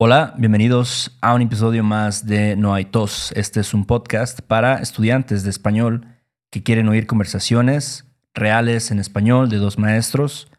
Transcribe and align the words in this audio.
Hola, 0.00 0.32
bienvenidos 0.38 1.18
a 1.20 1.34
un 1.34 1.42
episodio 1.42 1.82
más 1.82 2.24
de 2.24 2.54
No 2.54 2.72
hay 2.72 2.84
tos. 2.84 3.32
Este 3.32 3.58
es 3.58 3.74
un 3.74 3.84
podcast 3.84 4.40
para 4.42 4.76
estudiantes 4.76 5.42
de 5.42 5.50
español 5.50 6.06
que 6.52 6.62
quieren 6.62 6.86
oír 6.86 7.08
conversaciones 7.08 8.06
reales 8.32 8.92
en 8.92 9.00
español 9.00 9.48
de 9.48 9.56
dos 9.56 9.76
maestros, 9.76 10.52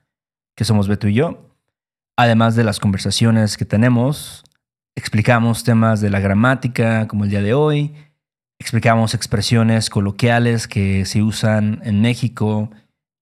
que 0.57 0.65
somos 0.65 0.89
Beto 0.89 1.07
y 1.07 1.13
yo. 1.13 1.55
Además 2.17 2.57
de 2.57 2.65
las 2.65 2.81
conversaciones 2.81 3.55
que 3.55 3.63
tenemos, 3.63 4.43
explicamos 4.93 5.63
temas 5.63 6.01
de 6.01 6.09
la 6.09 6.19
gramática, 6.19 7.07
como 7.07 7.23
el 7.23 7.29
día 7.29 7.41
de 7.41 7.53
hoy, 7.53 7.93
explicamos 8.59 9.13
expresiones 9.13 9.89
coloquiales 9.89 10.67
que 10.67 11.05
se 11.05 11.23
usan 11.23 11.79
en 11.85 12.01
México 12.01 12.71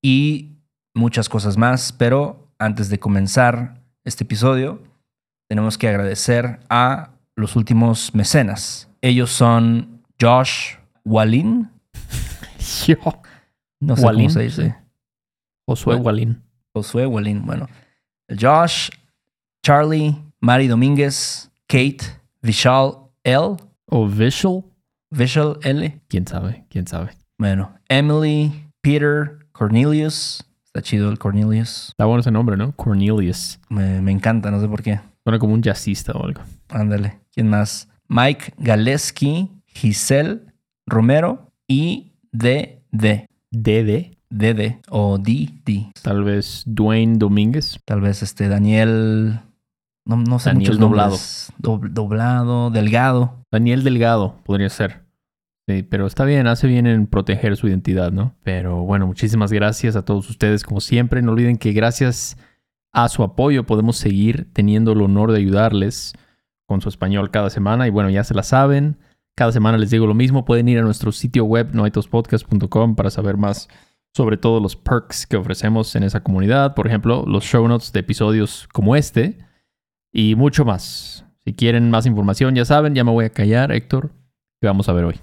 y 0.01 0.63
muchas 0.95 1.29
cosas 1.29 1.57
más. 1.57 1.91
Pero 1.91 2.51
antes 2.57 2.89
de 2.89 2.97
comenzar 2.97 3.83
este 4.03 4.23
episodio, 4.23 4.81
tenemos 5.47 5.77
que 5.77 5.87
agradecer 5.87 6.59
a 6.69 7.11
los 7.35 7.55
últimos 7.55 8.13
mecenas. 8.13 8.89
Ellos 9.01 9.31
son 9.31 10.01
Josh 10.19 10.75
Walin. 11.05 11.69
Yo. 12.85 12.97
No 13.79 13.95
sé 13.95 14.05
Walin, 14.05 14.27
cómo 14.27 14.29
se 14.33 14.41
dice. 14.41 14.75
Josué. 15.65 15.95
Walin. 15.95 16.41
Josué 16.73 17.05
Walin. 17.05 17.45
Bueno, 17.45 17.67
Josh, 18.29 18.89
Charlie, 19.63 20.15
Mari 20.39 20.67
Domínguez, 20.67 21.49
Kate, 21.67 21.99
Vishal 22.41 22.93
L, 23.23 23.57
O 23.85 24.07
Visual. 24.07 24.63
Vishal 25.09 25.57
L. 25.63 26.01
¿Quién 26.07 26.27
sabe? 26.27 26.65
¿Quién 26.69 26.87
sabe? 26.87 27.11
Bueno, 27.37 27.73
Emily, 27.87 28.51
Peter, 28.81 29.47
Cornelius. 29.51 30.43
Está 30.65 30.81
chido 30.81 31.09
el 31.09 31.17
Cornelius. 31.17 31.89
Está 31.89 32.05
bueno 32.05 32.21
ese 32.21 32.31
nombre, 32.31 32.57
¿no? 32.57 32.71
Cornelius. 32.73 33.59
Me, 33.69 34.01
me 34.01 34.11
encanta, 34.11 34.51
no 34.51 34.59
sé 34.59 34.67
por 34.67 34.83
qué. 34.83 34.99
Suena 35.27 35.39
como 35.39 35.53
un 35.55 35.61
jazzista 35.61 36.13
o 36.13 36.23
algo. 36.23 36.39
Ándale. 36.69 37.19
¿Quién 37.33 37.49
más? 37.49 37.89
Mike 38.07 38.53
Galeski, 38.59 39.51
Giselle 39.65 40.39
Romero 40.85 41.51
y 41.67 42.13
DD. 42.31 42.79
DD. 43.51 44.15
DD 44.29 44.79
o 44.89 45.17
DD. 45.17 45.91
Tal 46.01 46.23
vez 46.23 46.63
Dwayne 46.65 47.17
Domínguez. 47.17 47.77
Tal 47.83 47.99
vez 47.99 48.23
este 48.23 48.47
Daniel. 48.47 49.41
No, 50.05 50.15
no 50.15 50.39
sé 50.39 50.51
Daniel 50.51 50.69
muchos 50.71 50.79
nombres. 50.79 51.51
Dob- 51.57 51.89
doblado, 51.89 52.69
delgado. 52.69 53.43
Daniel 53.51 53.83
Delgado 53.83 54.37
podría 54.45 54.69
ser. 54.69 55.01
Sí, 55.67 55.83
pero 55.83 56.07
está 56.07 56.23
bien, 56.23 56.47
hace 56.47 56.67
bien 56.67 56.87
en 56.87 57.05
proteger 57.05 57.57
su 57.57 57.67
identidad, 57.67 58.13
¿no? 58.13 58.33
Pero 58.43 58.77
bueno, 58.85 59.07
muchísimas 59.07 59.51
gracias 59.51 59.97
a 59.97 60.03
todos 60.05 60.29
ustedes 60.29 60.63
como 60.63 60.79
siempre. 60.79 61.21
No 61.21 61.33
olviden 61.33 61.57
que 61.57 61.73
gracias 61.73 62.37
a 62.91 63.09
su 63.09 63.23
apoyo 63.23 63.65
podemos 63.65 63.97
seguir 63.97 64.51
teniendo 64.53 64.91
el 64.91 65.01
honor 65.01 65.31
de 65.31 65.39
ayudarles 65.39 66.13
con 66.67 66.81
su 66.81 66.89
español 66.89 67.31
cada 67.31 67.49
semana. 67.49 67.87
Y 67.87 67.89
bueno, 67.89 68.09
ya 68.09 68.23
se 68.23 68.33
la 68.33 68.43
saben. 68.43 68.97
Cada 69.35 69.51
semana 69.51 69.77
les 69.77 69.89
digo 69.89 70.07
lo 70.07 70.13
mismo. 70.13 70.45
Pueden 70.45 70.67
ir 70.67 70.79
a 70.79 70.83
nuestro 70.83 71.11
sitio 71.11 71.45
web 71.45 71.73
noaitospodcast.com 71.73 72.95
para 72.95 73.09
saber 73.09 73.37
más 73.37 73.69
sobre 74.15 74.37
todos 74.37 74.61
los 74.61 74.75
perks 74.75 75.27
que 75.27 75.37
ofrecemos 75.37 75.95
en 75.95 76.03
esa 76.03 76.23
comunidad. 76.23 76.73
Por 76.73 76.87
ejemplo, 76.87 77.23
los 77.27 77.43
show 77.43 77.67
notes 77.67 77.91
de 77.93 77.99
episodios 77.99 78.67
como 78.73 78.95
este 78.95 79.37
y 80.11 80.35
mucho 80.35 80.65
más. 80.65 81.25
Si 81.45 81.53
quieren 81.53 81.89
más 81.91 82.05
información, 82.05 82.55
ya 82.55 82.65
saben, 82.65 82.95
ya 82.95 83.03
me 83.03 83.11
voy 83.11 83.25
a 83.25 83.29
callar, 83.29 83.71
Héctor. 83.71 84.11
¿Qué 84.59 84.67
vamos 84.67 84.89
a 84.89 84.93
ver 84.93 85.05
hoy? 85.05 85.19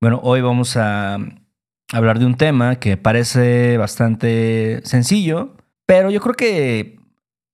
Bueno, 0.00 0.20
hoy 0.22 0.42
vamos 0.42 0.76
a 0.76 1.16
hablar 1.92 2.18
de 2.18 2.26
un 2.26 2.36
tema 2.36 2.76
que 2.76 2.96
parece 2.96 3.78
bastante 3.78 4.80
sencillo, 4.84 5.56
pero 5.86 6.10
yo 6.10 6.20
creo 6.20 6.34
que 6.34 6.98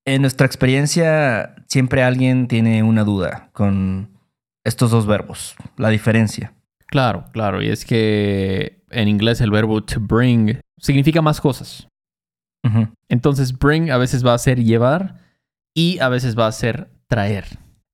en 0.05 0.23
nuestra 0.23 0.47
experiencia 0.47 1.55
siempre 1.67 2.03
alguien 2.03 2.49
tiene 2.49 2.83
una 2.83 3.05
duda 3.05 3.51
con 3.53 4.19
estos 4.65 4.91
dos 4.91 5.07
verbos, 5.07 5.55
la 5.77 5.89
diferencia. 5.89 6.55
Claro, 6.87 7.27
claro. 7.33 7.63
Y 7.63 7.69
es 7.69 7.85
que 7.85 8.83
en 8.91 9.09
inglés 9.09 9.41
el 9.41 9.51
verbo 9.51 9.83
to 9.83 10.01
bring 10.01 10.61
significa 10.79 11.23
más 11.23 11.41
cosas. 11.41 11.87
Entonces, 13.09 13.59
bring 13.59 13.91
a 13.91 13.97
veces 13.97 14.25
va 14.25 14.35
a 14.35 14.39
ser 14.39 14.63
llevar 14.63 15.17
y 15.75 15.99
a 16.01 16.09
veces 16.09 16.39
va 16.39 16.47
a 16.47 16.53
ser 16.53 16.91
traer. 17.07 17.47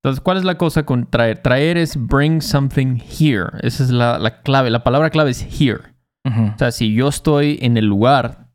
Entonces, 0.02 0.20
¿cuál 0.20 0.38
es 0.38 0.44
la 0.44 0.58
cosa 0.58 0.84
con 0.84 1.08
traer? 1.08 1.40
Traer 1.40 1.76
es 1.76 1.96
bring 1.96 2.42
something 2.42 2.98
here. 2.98 3.50
Esa 3.62 3.84
es 3.84 3.90
la, 3.90 4.18
la 4.18 4.42
clave. 4.42 4.70
La 4.70 4.82
palabra 4.82 5.10
clave 5.10 5.30
es 5.30 5.42
here. 5.60 5.94
O 6.24 6.58
sea, 6.58 6.72
si 6.72 6.92
yo 6.92 7.06
estoy 7.08 7.58
en 7.62 7.76
el 7.76 7.86
lugar 7.86 8.45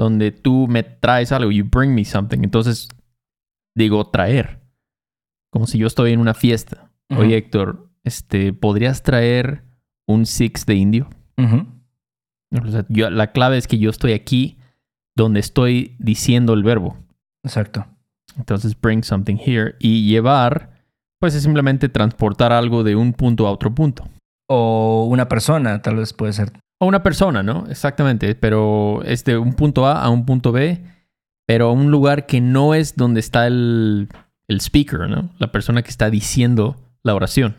donde 0.00 0.32
tú 0.32 0.66
me 0.66 0.82
traes 0.82 1.30
algo, 1.30 1.50
you 1.50 1.62
bring 1.70 1.94
me 1.94 2.06
something, 2.06 2.38
entonces 2.42 2.88
digo 3.76 4.06
traer. 4.08 4.60
Como 5.52 5.66
si 5.66 5.76
yo 5.76 5.86
estoy 5.86 6.12
en 6.12 6.20
una 6.20 6.32
fiesta. 6.32 6.90
Ujú. 7.10 7.20
Oye, 7.20 7.36
Héctor, 7.36 7.90
este, 8.02 8.54
¿podrías 8.54 9.02
traer 9.02 9.62
un 10.08 10.24
six 10.24 10.64
de 10.64 10.74
indio? 10.74 11.10
Ujú. 11.36 11.66
O 12.66 12.70
sea, 12.70 12.86
yo- 12.88 13.10
la 13.10 13.32
clave 13.32 13.58
es 13.58 13.68
que 13.68 13.78
yo 13.78 13.90
estoy 13.90 14.12
aquí 14.12 14.56
donde 15.16 15.40
estoy 15.40 15.96
diciendo 15.98 16.54
el 16.54 16.62
verbo. 16.62 16.96
Exacto. 17.44 17.86
Entonces, 18.38 18.80
bring 18.80 19.02
something 19.04 19.36
here. 19.36 19.74
Y 19.80 20.08
llevar, 20.08 20.82
pues 21.20 21.34
es 21.34 21.42
simplemente 21.42 21.88
transportar 21.90 22.52
algo 22.52 22.84
de 22.84 22.96
un 22.96 23.12
punto 23.12 23.46
a 23.46 23.50
otro 23.52 23.74
punto. 23.74 24.08
O 24.48 25.06
una 25.10 25.28
persona, 25.28 25.82
tal 25.82 25.96
vez 25.96 26.12
puede 26.14 26.32
ser. 26.32 26.52
O 26.80 26.86
una 26.86 27.02
persona, 27.02 27.42
¿no? 27.42 27.66
Exactamente. 27.68 28.34
Pero 28.34 29.02
es 29.04 29.24
de 29.24 29.36
un 29.38 29.52
punto 29.54 29.86
A 29.86 30.02
a 30.02 30.08
un 30.08 30.24
punto 30.24 30.50
B, 30.50 30.82
pero 31.46 31.68
a 31.68 31.72
un 31.72 31.90
lugar 31.90 32.26
que 32.26 32.40
no 32.40 32.74
es 32.74 32.96
donde 32.96 33.20
está 33.20 33.46
el, 33.46 34.08
el 34.48 34.60
speaker, 34.60 35.00
¿no? 35.08 35.30
La 35.38 35.52
persona 35.52 35.82
que 35.82 35.90
está 35.90 36.08
diciendo 36.10 36.76
la 37.02 37.14
oración. 37.14 37.56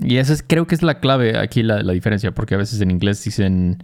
Y 0.00 0.16
esa 0.18 0.32
es, 0.32 0.42
creo 0.42 0.66
que 0.66 0.74
es 0.74 0.82
la 0.82 1.00
clave 1.00 1.38
aquí, 1.38 1.62
la, 1.62 1.82
la 1.82 1.92
diferencia, 1.92 2.32
porque 2.32 2.54
a 2.54 2.58
veces 2.58 2.80
en 2.80 2.90
inglés 2.90 3.24
dicen, 3.24 3.82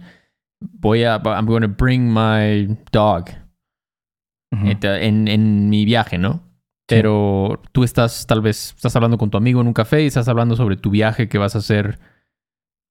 voy 0.61 1.03
a, 1.03 1.21
I'm 1.25 1.45
going 1.45 1.61
to 1.61 1.67
bring 1.67 2.13
my 2.13 2.77
dog 2.91 3.25
Ujú. 4.53 4.65
Ent- 4.67 4.85
en, 5.01 5.27
en 5.27 5.69
mi 5.69 5.83
viaje, 5.85 6.17
¿no? 6.17 6.43
Pero 6.87 7.61
tú 7.71 7.83
estás, 7.83 8.27
tal 8.27 8.41
vez, 8.41 8.73
estás 8.75 8.95
hablando 8.95 9.17
con 9.17 9.31
tu 9.31 9.37
amigo 9.37 9.59
en 9.59 9.67
un 9.67 9.73
café 9.73 10.03
y 10.03 10.05
estás 10.05 10.27
hablando 10.27 10.55
sobre 10.55 10.77
tu 10.77 10.91
viaje 10.91 11.27
que 11.27 11.39
vas 11.39 11.55
a 11.55 11.59
hacer 11.59 11.99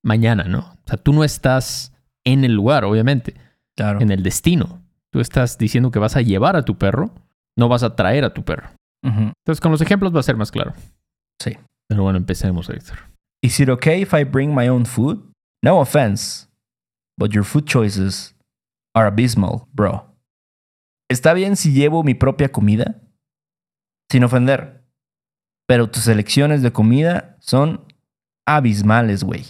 mañana, 0.05 0.43
¿no? 0.45 0.59
O 0.59 0.87
sea, 0.87 0.97
tú 0.97 1.11
no 1.11 1.23
estás 1.23 1.91
en 2.23 2.43
el 2.45 2.53
lugar, 2.53 2.85
obviamente, 2.85 3.33
Claro. 3.75 3.99
en 4.01 4.11
el 4.11 4.23
destino. 4.23 4.81
Tú 5.11 5.19
estás 5.19 5.57
diciendo 5.57 5.91
que 5.91 5.99
vas 5.99 6.15
a 6.15 6.21
llevar 6.21 6.55
a 6.55 6.63
tu 6.63 6.77
perro, 6.77 7.13
no 7.57 7.67
vas 7.67 7.83
a 7.83 7.95
traer 7.95 8.23
a 8.23 8.33
tu 8.33 8.43
perro. 8.43 8.69
Entonces, 9.03 9.61
con 9.61 9.71
los 9.71 9.81
ejemplos 9.81 10.15
va 10.15 10.19
a 10.19 10.23
ser 10.23 10.35
más 10.35 10.51
claro. 10.51 10.73
Sí. 11.41 11.51
Pero 11.87 12.03
bueno, 12.03 12.17
empecemos, 12.17 12.69
Héctor. 12.69 12.97
Is 13.43 13.59
it 13.59 13.69
okay 13.69 14.01
if 14.01 14.13
I 14.13 14.23
bring 14.23 14.53
my 14.55 14.67
own 14.67 14.85
food? 14.85 15.19
No 15.63 15.79
offense, 15.79 16.47
but 17.19 17.31
your 17.31 17.43
food 17.43 17.65
choices 17.65 18.35
are 18.95 19.07
abysmal, 19.07 19.67
bro. 19.73 20.15
¿Está 21.09 21.33
bien 21.33 21.55
si 21.55 21.71
llevo 21.71 22.03
mi 22.03 22.15
propia 22.15 22.51
comida? 22.51 22.99
Sin 24.11 24.23
ofender. 24.23 24.83
Pero 25.67 25.89
tus 25.89 26.07
elecciones 26.07 26.61
de 26.63 26.71
comida 26.71 27.37
son 27.39 27.85
abismales, 28.47 29.23
güey. 29.23 29.45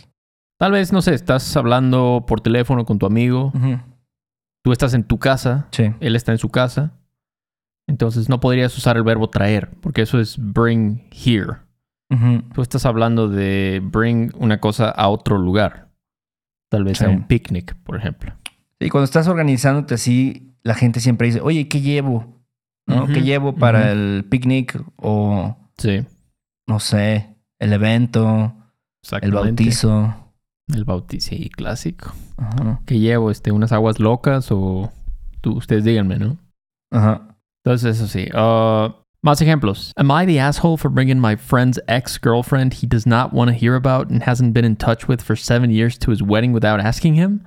Tal 0.65 0.71
vez, 0.71 0.91
no 0.91 1.03
sé, 1.03 1.13
estás 1.13 1.56
hablando 1.57 2.25
por 2.27 2.41
teléfono 2.41 2.85
con 2.85 2.97
tu 2.97 3.06
amigo, 3.06 3.53
tú 4.63 4.71
estás 4.71 4.95
en 4.95 5.03
tu 5.03 5.19
casa, 5.19 5.67
Sí. 5.69 5.94
él 6.00 6.15
está 6.15 6.31
en 6.31 6.39
su 6.39 6.50
casa, 6.50 6.94
Entonces 7.88 8.29
no 8.29 8.39
podrías 8.39 8.75
usar 8.75 8.97
el 8.97 9.03
verbo 9.03 9.29
traer, 9.29 9.69
porque 9.79 10.01
eso 10.01 10.19
es 10.19 10.39
bring 10.39 11.07
here. 11.12 11.57
Tú 12.56 12.63
estás 12.63 12.83
hablando 12.88 13.27
de 13.29 13.79
bring 13.83 14.31
una 14.39 14.59
cosa 14.59 14.89
a 14.89 15.07
otro 15.09 15.38
lugar. 15.38 15.91
Tal 16.71 16.83
vez 16.83 17.00
a 17.03 17.09
un 17.09 17.27
picnic, 17.27 17.75
por 17.83 17.95
ejemplo. 17.95 18.33
Y 18.79 18.89
cuando 18.89 19.06
estás 19.06 19.27
organizándote 19.27 19.94
así, 19.94 20.56
la 20.63 20.73
gente 20.73 21.00
siempre 21.00 21.27
dice, 21.27 21.41
oye, 21.41 21.67
¿qué 21.67 21.81
llevo? 21.81 22.41
¿Qué 23.13 23.21
llevo 23.21 23.53
para 23.53 23.91
el 23.91 24.25
picnic? 24.27 24.81
O, 24.95 25.56
Sí, 25.77 26.03
no 26.65 26.79
sé, 26.79 27.35
el 27.59 27.71
evento, 27.71 28.56
el 29.21 29.31
bautizo. 29.31 30.25
El 30.73 30.83
bautizo, 30.83 31.29
sí, 31.29 31.50
clásico. 31.50 32.13
Ajá. 32.38 32.81
¿Qué 32.85 33.00
llevo? 33.00 33.31
Este, 33.31 33.51
¿Unas 33.51 33.71
aguas 33.71 34.00
locas 34.00 34.51
o 34.51 34.91
tú, 35.41 35.57
ustedes 35.57 35.83
díganme, 35.83 36.17
¿no? 36.17 36.38
Ajá. 36.91 37.38
Entonces, 37.63 37.97
eso 37.97 38.07
sí. 38.07 38.27
Ah, 38.33 38.95
más 39.21 39.41
ejemplos. 39.41 39.91
Am 39.95 40.12
I 40.12 40.25
the 40.25 40.39
asshole 40.39 40.77
for 40.77 40.91
bringing 40.91 41.19
my 41.19 41.35
friend's 41.35 41.79
ex-girlfriend 41.88 42.73
he 42.73 42.88
does 42.88 43.07
not 43.07 43.33
want 43.33 43.50
to 43.50 43.57
hear 43.57 43.75
about 43.75 44.12
and 44.12 44.23
hasn't 44.23 44.53
been 44.53 44.65
in 44.65 44.75
touch 44.75 45.07
with 45.07 45.21
for 45.21 45.35
seven 45.35 45.71
years 45.71 45.97
to 46.00 46.12
his 46.12 46.21
wedding 46.21 46.53
without 46.53 46.79
asking 46.79 47.15
him? 47.15 47.41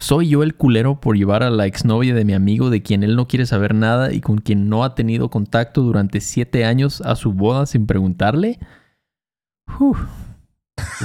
¿Soy 0.00 0.28
yo 0.28 0.44
el 0.44 0.54
culero 0.56 1.00
por 1.00 1.16
llevar 1.16 1.42
a 1.42 1.50
la 1.50 1.66
exnovia 1.66 2.14
de 2.14 2.24
mi 2.24 2.32
amigo 2.32 2.70
de 2.70 2.82
quien 2.82 3.02
él 3.02 3.16
no 3.16 3.26
quiere 3.26 3.46
saber 3.46 3.74
nada 3.74 4.12
y 4.12 4.20
con 4.20 4.38
quien 4.38 4.68
no 4.68 4.84
ha 4.84 4.94
tenido 4.94 5.28
contacto 5.28 5.82
durante 5.82 6.20
siete 6.20 6.64
años 6.64 7.00
a 7.00 7.16
su 7.16 7.32
boda 7.32 7.66
sin 7.66 7.86
preguntarle? 7.86 8.60
Uf. 9.80 9.98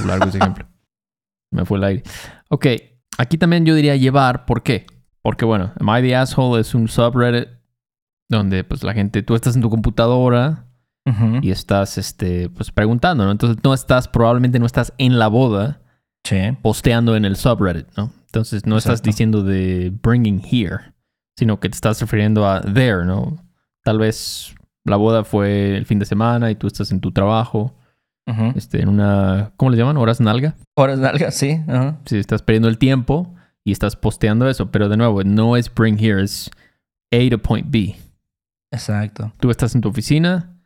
Largo 0.06 0.26
ese 0.28 0.38
ejemplo. 0.38 0.66
Me 1.50 1.64
fue 1.64 1.78
el 1.78 1.84
aire. 1.84 2.02
Ok, 2.48 2.66
aquí 3.18 3.38
también 3.38 3.64
yo 3.64 3.74
diría 3.74 3.96
llevar. 3.96 4.44
¿Por 4.46 4.62
qué? 4.62 4.86
Porque 5.22 5.44
bueno, 5.44 5.72
Am 5.78 5.88
I 5.96 6.02
the 6.02 6.16
Asshole 6.16 6.60
es 6.60 6.74
un 6.74 6.88
subreddit 6.88 7.48
donde 8.28 8.64
pues 8.64 8.82
la 8.82 8.92
gente, 8.94 9.22
tú 9.22 9.34
estás 9.34 9.54
en 9.56 9.62
tu 9.62 9.70
computadora 9.70 10.66
y 11.42 11.50
estás 11.50 11.98
este, 11.98 12.48
pues 12.48 12.70
preguntando, 12.72 13.24
¿no? 13.26 13.30
Entonces 13.30 13.62
no 13.62 13.74
estás, 13.74 14.08
probablemente 14.08 14.58
no 14.58 14.64
estás 14.66 14.92
en 14.98 15.18
la 15.18 15.28
boda 15.28 15.80
Sí. 16.24 16.38
posteando 16.62 17.14
en 17.16 17.26
el 17.26 17.36
subreddit, 17.36 17.86
¿no? 17.96 18.10
Entonces 18.26 18.64
no 18.64 18.78
estás 18.78 19.02
diciendo 19.02 19.42
de 19.42 19.92
bringing 20.02 20.40
here, 20.42 20.94
sino 21.36 21.60
que 21.60 21.68
te 21.68 21.74
estás 21.74 22.00
refiriendo 22.00 22.48
a 22.48 22.62
there, 22.62 23.04
¿no? 23.04 23.36
Tal 23.84 23.98
vez 23.98 24.54
la 24.84 24.96
boda 24.96 25.24
fue 25.24 25.76
el 25.76 25.84
fin 25.84 25.98
de 25.98 26.06
semana 26.06 26.50
y 26.50 26.54
tú 26.56 26.66
estás 26.66 26.90
en 26.90 27.00
tu 27.00 27.12
trabajo, 27.12 27.76
Este, 28.54 28.80
en 28.80 28.88
una, 28.88 29.52
¿cómo 29.56 29.70
le 29.70 29.76
llaman? 29.76 29.96
Horas 29.96 30.20
nalga. 30.20 30.54
Horas 30.76 30.98
largas, 30.98 31.34
sí. 31.34 31.60
Si 32.06 32.16
estás 32.16 32.42
perdiendo 32.42 32.68
el 32.68 32.78
tiempo 32.78 33.34
y 33.64 33.72
estás 33.72 33.96
posteando 33.96 34.48
eso, 34.48 34.70
pero 34.70 34.88
de 34.88 34.96
nuevo, 34.96 35.22
no 35.24 35.56
es 35.56 35.72
bring 35.72 35.98
here, 35.98 36.22
es 36.22 36.50
A 37.12 37.30
to 37.30 37.38
point 37.38 37.66
B. 37.70 37.96
Exacto. 38.72 39.32
Tú 39.38 39.50
estás 39.50 39.74
en 39.74 39.82
tu 39.82 39.90
oficina 39.90 40.56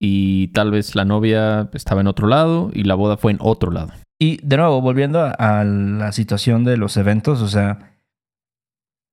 y 0.00 0.48
tal 0.48 0.70
vez 0.70 0.94
la 0.94 1.04
novia 1.04 1.68
estaba 1.74 2.00
en 2.00 2.06
otro 2.06 2.26
lado 2.26 2.70
y 2.72 2.84
la 2.84 2.94
boda 2.94 3.16
fue 3.16 3.32
en 3.32 3.38
otro 3.40 3.70
lado. 3.70 3.92
Y 4.18 4.38
de 4.46 4.56
nuevo, 4.56 4.80
volviendo 4.80 5.20
a, 5.20 5.30
a 5.30 5.64
la 5.64 6.12
situación 6.12 6.64
de 6.64 6.76
los 6.76 6.96
eventos, 6.96 7.42
o 7.42 7.48
sea, 7.48 7.92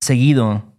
seguido 0.00 0.72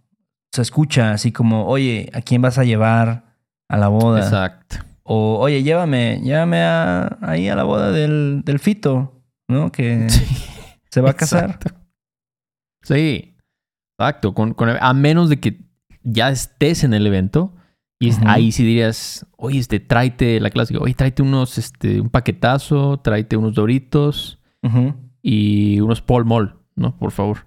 se 0.52 0.62
escucha 0.62 1.12
así 1.12 1.32
como, 1.32 1.66
oye, 1.66 2.10
¿a 2.12 2.20
quién 2.20 2.40
vas 2.40 2.58
a 2.58 2.64
llevar 2.64 3.24
a 3.68 3.76
la 3.76 3.88
boda? 3.88 4.20
Exacto. 4.20 4.76
O, 5.06 5.38
oye, 5.38 5.62
llévame, 5.62 6.20
llévame 6.22 6.62
a- 6.62 7.18
ahí 7.20 7.48
a 7.48 7.56
la 7.56 7.64
boda 7.64 7.92
del, 7.92 8.42
del 8.44 8.58
Fito, 8.58 9.22
¿no? 9.48 9.70
Que 9.70 10.06
se 10.90 11.00
va 11.00 11.10
a 11.10 11.14
casar. 11.14 11.44
Exacto. 11.50 11.74
Sí, 12.82 13.36
exacto. 13.98 14.34
Con, 14.34 14.54
con- 14.54 14.70
a 14.80 14.94
menos 14.94 15.28
de 15.28 15.40
que 15.40 15.60
ya 16.02 16.30
estés 16.30 16.84
en 16.84 16.94
el 16.94 17.06
evento 17.06 17.54
y 18.00 18.10
ahí 18.26 18.52
sí 18.52 18.64
dirías, 18.64 19.26
oye, 19.36 19.58
este, 19.58 19.80
tráete 19.80 20.38
la 20.40 20.50
clásica, 20.50 20.78
oye, 20.80 20.94
tráete 20.94 21.22
unos, 21.22 21.56
este, 21.58 22.00
un 22.00 22.10
paquetazo, 22.10 22.98
tráete 23.00 23.36
unos 23.36 23.54
doritos 23.54 24.38
y 25.22 25.80
unos 25.80 26.02
Paul 26.02 26.24
Mall, 26.26 26.56
¿no? 26.76 26.96
Por 26.98 27.12
favor. 27.12 27.46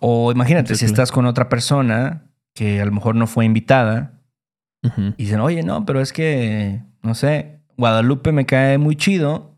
O 0.00 0.32
imagínate, 0.32 0.74
si 0.74 0.84
estás 0.86 1.12
con 1.12 1.26
otra 1.26 1.48
persona 1.50 2.30
que 2.54 2.80
a 2.80 2.84
lo 2.86 2.92
mejor 2.92 3.14
no 3.14 3.26
fue 3.26 3.44
invitada 3.44 4.21
Y 4.82 5.24
dicen, 5.24 5.40
oye, 5.40 5.62
no, 5.62 5.86
pero 5.86 6.00
es 6.00 6.12
que, 6.12 6.82
no 7.02 7.14
sé, 7.14 7.60
Guadalupe 7.76 8.32
me 8.32 8.46
cae 8.46 8.78
muy 8.78 8.96
chido, 8.96 9.56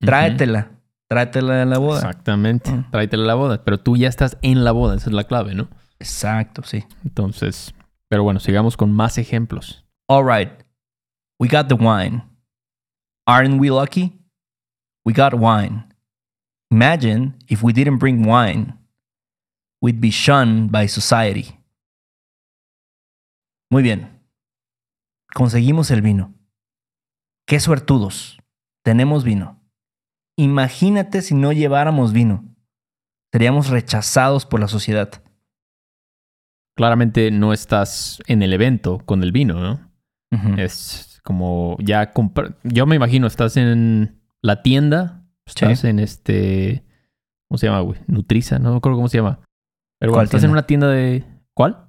tráetela, 0.00 0.70
tráetela 1.08 1.62
a 1.62 1.64
la 1.66 1.78
boda. 1.78 1.98
Exactamente. 1.98 2.70
Mm. 2.70 2.90
Tráetela 2.90 3.24
a 3.24 3.26
la 3.26 3.34
boda. 3.34 3.64
Pero 3.64 3.80
tú 3.80 3.96
ya 3.96 4.08
estás 4.08 4.38
en 4.42 4.64
la 4.64 4.72
boda, 4.72 4.96
esa 4.96 5.10
es 5.10 5.14
la 5.14 5.24
clave, 5.24 5.54
¿no? 5.54 5.68
Exacto, 5.98 6.62
sí. 6.62 6.84
Entonces, 7.04 7.74
pero 8.08 8.22
bueno, 8.22 8.40
sigamos 8.40 8.76
con 8.76 8.92
más 8.92 9.18
ejemplos. 9.18 9.84
All 10.08 10.24
right. 10.24 10.50
We 11.38 11.48
got 11.48 11.68
the 11.68 11.74
wine. 11.74 12.22
Aren't 13.26 13.60
we 13.60 13.70
lucky? 13.70 14.18
We 15.04 15.12
got 15.12 15.34
wine. 15.34 15.84
Imagine 16.70 17.34
if 17.48 17.62
we 17.62 17.72
didn't 17.72 17.98
bring 17.98 18.26
wine. 18.26 18.78
We'd 19.80 20.00
be 20.00 20.10
shunned 20.10 20.70
by 20.70 20.86
society. 20.88 21.58
Muy 23.70 23.82
bien. 23.82 24.08
Conseguimos 25.34 25.90
el 25.90 26.02
vino. 26.02 26.34
Qué 27.46 27.60
suertudos. 27.60 28.38
Tenemos 28.84 29.24
vino. 29.24 29.60
Imagínate 30.36 31.22
si 31.22 31.34
no 31.34 31.52
lleváramos 31.52 32.12
vino. 32.12 32.44
Seríamos 33.32 33.68
rechazados 33.68 34.46
por 34.46 34.60
la 34.60 34.68
sociedad. 34.68 35.10
Claramente 36.76 37.30
no 37.30 37.52
estás 37.52 38.22
en 38.26 38.42
el 38.42 38.52
evento 38.52 38.98
con 39.04 39.22
el 39.22 39.32
vino, 39.32 39.60
¿no? 39.60 39.90
Es 40.58 41.20
como 41.24 41.76
ya 41.80 42.12
comprar. 42.12 42.56
Yo 42.64 42.86
me 42.86 42.96
imagino, 42.96 43.26
estás 43.26 43.58
en 43.58 44.22
la 44.40 44.62
tienda, 44.62 45.26
estás 45.46 45.80
Sí. 45.80 45.88
en 45.88 45.98
este. 45.98 46.84
¿Cómo 47.48 47.58
se 47.58 47.66
llama, 47.66 47.80
güey? 47.80 48.00
Nutriza, 48.06 48.58
no 48.58 48.70
me 48.72 48.76
acuerdo 48.78 48.96
cómo 48.96 49.08
se 49.08 49.18
llama. 49.18 49.40
Pero 50.00 50.12
bueno, 50.12 50.14
¿Cuál 50.14 50.24
estás 50.24 50.40
tienda? 50.40 50.46
en 50.46 50.52
una 50.52 50.66
tienda 50.66 50.88
de. 50.88 51.24
¿Cuál? 51.54 51.88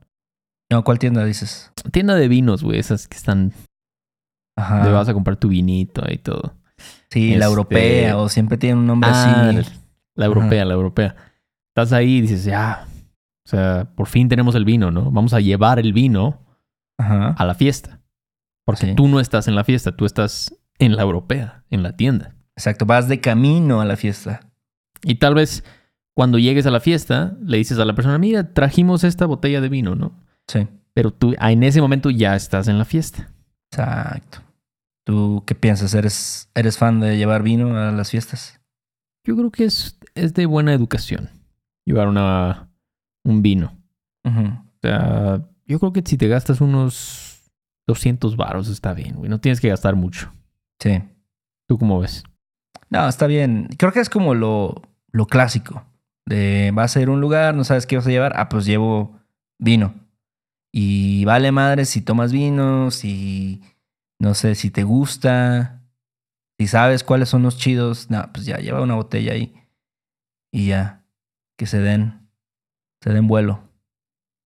No, 0.74 0.84
¿cuál 0.84 0.98
tienda 0.98 1.24
dices? 1.24 1.72
Tienda 1.92 2.16
de 2.16 2.28
vinos, 2.28 2.64
güey. 2.64 2.80
Esas 2.80 3.08
que 3.08 3.16
están. 3.16 3.54
Ajá. 4.58 4.88
Vas 4.90 5.08
a 5.08 5.14
comprar 5.14 5.38
tu 5.38 5.50
vinito 5.50 6.04
y 6.12 6.18
todo. 6.18 6.56
Sí, 7.12 7.30
la 7.32 7.36
Este- 7.36 7.46
europea 7.46 8.18
o 8.18 8.28
siempre 8.30 8.58
tiene 8.58 8.80
un 8.80 8.88
nombre 8.88 9.10
Ah, 9.14 9.50
así. 9.50 9.70
La 10.16 10.26
europea, 10.26 10.66
la 10.66 10.74
europea. 10.74 11.16
Estás 11.76 11.94
ahí 11.94 12.18
y 12.18 12.22
dices, 12.22 12.44
ya. 12.44 12.88
O 13.46 13.50
sea, 13.50 13.92
por 13.96 14.08
fin 14.08 14.30
tenemos 14.30 14.56
el 14.56 14.66
vino, 14.66 14.90
¿no? 14.92 15.12
Vamos 15.12 15.34
a 15.34 15.40
llevar 15.40 15.78
el 15.80 15.94
vino 15.94 16.40
Ajá. 16.98 17.36
a 17.38 17.46
la 17.46 17.54
fiesta. 17.56 18.00
Porque 18.66 18.88
Sí. 18.88 18.96
tú 18.96 19.08
no 19.08 19.20
estás 19.20 19.48
en 19.48 19.56
la 19.56 19.64
fiesta, 19.64 19.96
tú 19.96 20.06
estás 20.06 20.56
en 20.80 20.96
la 20.96 21.02
europea, 21.04 21.64
en 21.70 21.84
la 21.84 21.96
tienda. 21.96 22.36
Exacto, 22.56 22.86
vas 22.86 23.08
de 23.08 23.20
camino 23.22 23.82
a 23.82 23.86
la 23.86 23.96
fiesta. 23.98 24.40
Y 25.04 25.16
tal 25.16 25.36
vez 25.36 25.64
cuando 26.16 26.38
llegues 26.40 26.66
a 26.66 26.72
la 26.72 26.80
fiesta, 26.80 27.36
le 27.44 27.58
dices 27.58 27.78
a 27.80 27.86
la 27.86 27.94
persona, 27.96 28.18
mira, 28.18 28.54
trajimos 28.54 29.04
esta 29.04 29.26
botella 29.26 29.62
de 29.62 29.70
vino, 29.70 29.96
¿no? 29.96 30.23
Sí. 30.48 30.68
Pero 30.94 31.12
tú 31.12 31.34
en 31.40 31.64
ese 31.64 31.82
momento 31.82 32.10
ya 32.10 32.36
estás 32.36 32.68
en 32.68 32.78
la 32.78 32.86
fiesta. 32.86 33.32
Exacto. 33.72 34.40
¿Tú 35.06 35.44
qué 35.46 35.56
piensas? 35.56 35.94
¿Eres, 35.94 36.50
eres 36.56 36.78
fan 36.78 37.00
de 37.00 37.18
llevar 37.18 37.44
vino 37.44 37.78
a 37.78 37.92
las 37.92 38.12
fiestas? 38.12 38.62
Yo 39.26 39.36
creo 39.36 39.52
que 39.52 39.66
es, 39.66 40.00
es 40.16 40.34
de 40.34 40.46
buena 40.46 40.74
educación 40.74 41.30
llevar 41.86 42.08
una, 42.08 42.70
un 43.24 43.42
vino. 43.42 43.74
O 44.26 44.80
sea, 44.82 45.42
yo 45.66 45.80
creo 45.80 45.94
que 45.94 46.02
si 46.06 46.18
te 46.18 46.28
gastas 46.28 46.62
unos 46.62 47.52
200 47.88 48.38
varos 48.38 48.70
está 48.70 48.94
bien, 48.94 49.16
güey. 49.16 49.30
No 49.30 49.40
tienes 49.40 49.60
que 49.60 49.70
gastar 49.70 49.96
mucho. 49.96 50.32
Sí. 50.80 51.02
¿Tú 51.68 51.78
cómo 51.78 52.00
ves? 52.00 52.24
No, 52.90 53.08
está 53.08 53.28
bien. 53.28 53.70
Creo 53.78 53.92
que 53.92 54.00
es 54.00 54.10
como 54.10 54.34
lo, 54.34 54.82
lo 55.12 55.26
clásico. 55.26 55.84
De 56.26 56.72
vas 56.74 56.96
a 56.96 57.02
ir 57.02 57.10
a 57.10 57.12
un 57.12 57.22
lugar, 57.22 57.56
no 57.56 57.64
sabes 57.64 57.86
qué 57.86 57.98
vas 57.98 58.08
a 58.08 58.12
llevar. 58.12 58.34
Ah, 58.38 58.48
pues 58.48 58.66
llevo 58.66 59.20
vino. 59.60 59.94
Y 60.74 61.24
vale 61.26 61.52
madre 61.52 61.86
si 61.86 62.02
tomas 62.02 62.32
vino, 62.32 62.90
si 62.90 63.62
no 64.20 64.34
sé, 64.34 64.56
si 64.56 64.72
te 64.72 64.84
gusta, 64.84 65.84
si 66.60 66.68
sabes 66.68 67.04
cuáles 67.04 67.30
son 67.30 67.44
los 67.44 67.58
chidos. 67.58 68.10
No, 68.10 68.30
pues 68.34 68.46
ya 68.46 68.58
lleva 68.58 68.82
una 68.82 68.96
botella 68.96 69.34
ahí. 69.34 69.54
Y 70.52 70.68
ya. 70.68 71.06
Que 71.58 71.68
se 71.68 71.80
den. 71.80 72.30
Se 73.02 73.12
den 73.12 73.28
vuelo. 73.28 73.70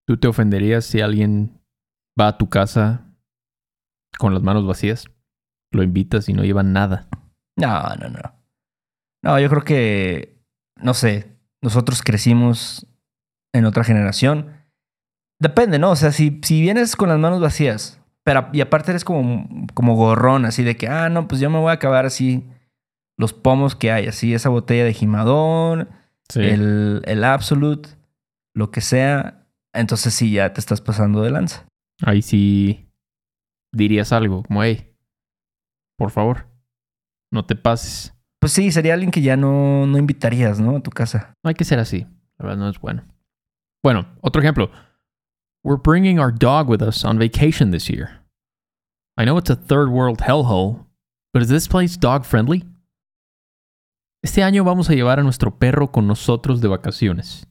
¿Tú 0.06 0.18
te 0.18 0.28
ofenderías 0.28 0.86
si 0.86 1.02
alguien 1.02 1.62
va 2.20 2.28
a 2.28 2.38
tu 2.38 2.50
casa 2.50 3.06
con 4.18 4.34
las 4.34 4.44
manos 4.44 4.66
vacías? 4.66 5.06
Lo 5.72 5.84
invitas 5.84 6.28
y 6.28 6.34
no 6.34 6.44
llevan 6.44 6.74
nada. 6.74 7.08
No, 7.56 7.96
no, 7.96 8.10
no. 8.10 8.36
No, 9.24 9.40
yo 9.40 9.50
creo 9.50 9.64
que, 9.64 10.42
no 10.76 10.94
sé, 10.94 11.38
nosotros 11.62 12.02
crecimos 12.02 12.88
en 13.54 13.66
otra 13.66 13.84
generación. 13.84 14.52
Depende, 15.40 15.80
¿no? 15.80 15.92
O 15.92 15.96
sea, 15.96 16.12
si, 16.12 16.40
si 16.44 16.62
vienes 16.62 16.96
con 16.96 17.10
las 17.10 17.20
manos 17.20 17.40
vacías, 17.42 18.02
pero 18.24 18.50
y 18.54 18.62
aparte 18.62 18.92
eres 18.92 19.04
como, 19.06 19.48
como 19.74 19.96
gorrón, 19.96 20.46
así 20.46 20.64
de 20.64 20.76
que, 20.78 20.88
ah, 20.88 21.10
no, 21.10 21.28
pues 21.28 21.40
yo 21.42 21.50
me 21.50 21.60
voy 21.60 21.70
a 21.70 21.74
acabar 21.74 22.06
así 22.06 22.48
los 23.18 23.34
pomos 23.34 23.76
que 23.76 23.92
hay, 23.92 24.08
así 24.08 24.34
esa 24.34 24.50
botella 24.50 24.84
de 24.84 24.94
Sí. 26.30 26.42
el, 26.42 27.02
el 27.06 27.24
Absolute, 27.24 27.90
lo 28.54 28.70
que 28.72 28.82
sea. 28.82 29.46
entonces 29.74 30.14
sí 30.14 30.32
ya 30.32 30.52
te 30.54 30.60
estás 30.60 30.82
pasando 30.82 31.22
de 31.22 31.32
lanza. 31.32 31.66
Ahí 32.04 32.22
sí 32.22 32.90
dirías 33.74 34.12
algo 34.12 34.44
como, 34.44 34.64
hey, 34.64 34.92
por 35.98 36.12
favor, 36.12 36.48
no 37.32 37.46
te 37.46 37.56
pases. 37.56 38.14
Pues 38.40 38.54
sí, 38.54 38.72
sería 38.72 38.94
alguien 38.94 39.12
que 39.12 39.22
ya 39.22 39.36
no, 39.38 39.86
no 39.88 39.98
invitarías, 39.98 40.60
¿no? 40.60 40.78
A 40.78 40.80
tu 40.82 40.92
casa. 40.92 41.34
No 41.44 41.50
hay 41.50 41.56
que 41.56 41.64
ser 41.66 41.80
así. 41.80 42.06
La 42.38 42.46
verdad 42.46 42.58
no 42.58 42.70
es 42.70 42.80
bueno. 42.80 43.04
Bueno, 43.84 44.08
otro 44.22 44.42
ejemplo. 44.42 44.70
We're 45.68 45.76
bringing 45.76 46.18
our 46.18 46.32
dog 46.32 46.70
with 46.70 46.82
us 46.82 47.04
on 47.04 47.20
vacation 47.20 47.72
this 47.72 47.90
year. 47.90 48.22
I 49.18 49.26
know 49.26 49.36
it's 49.36 49.50
a 49.50 49.56
third 49.58 49.90
world 49.90 50.20
hellhole, 50.20 50.86
but 51.34 51.42
is 51.42 51.50
this 51.50 51.68
place 51.68 51.98
dog 51.98 52.24
friendly? 52.24 52.64
Este 54.24 54.44
año 54.44 54.64
vamos 54.64 54.90
a 54.90 54.94
llevar 54.94 55.20
a 55.20 55.24
nuestro 55.24 55.60
perro 55.60 55.92
con 55.92 56.08
nosotros 56.08 56.62
de 56.62 56.70
vacaciones. 56.70 57.48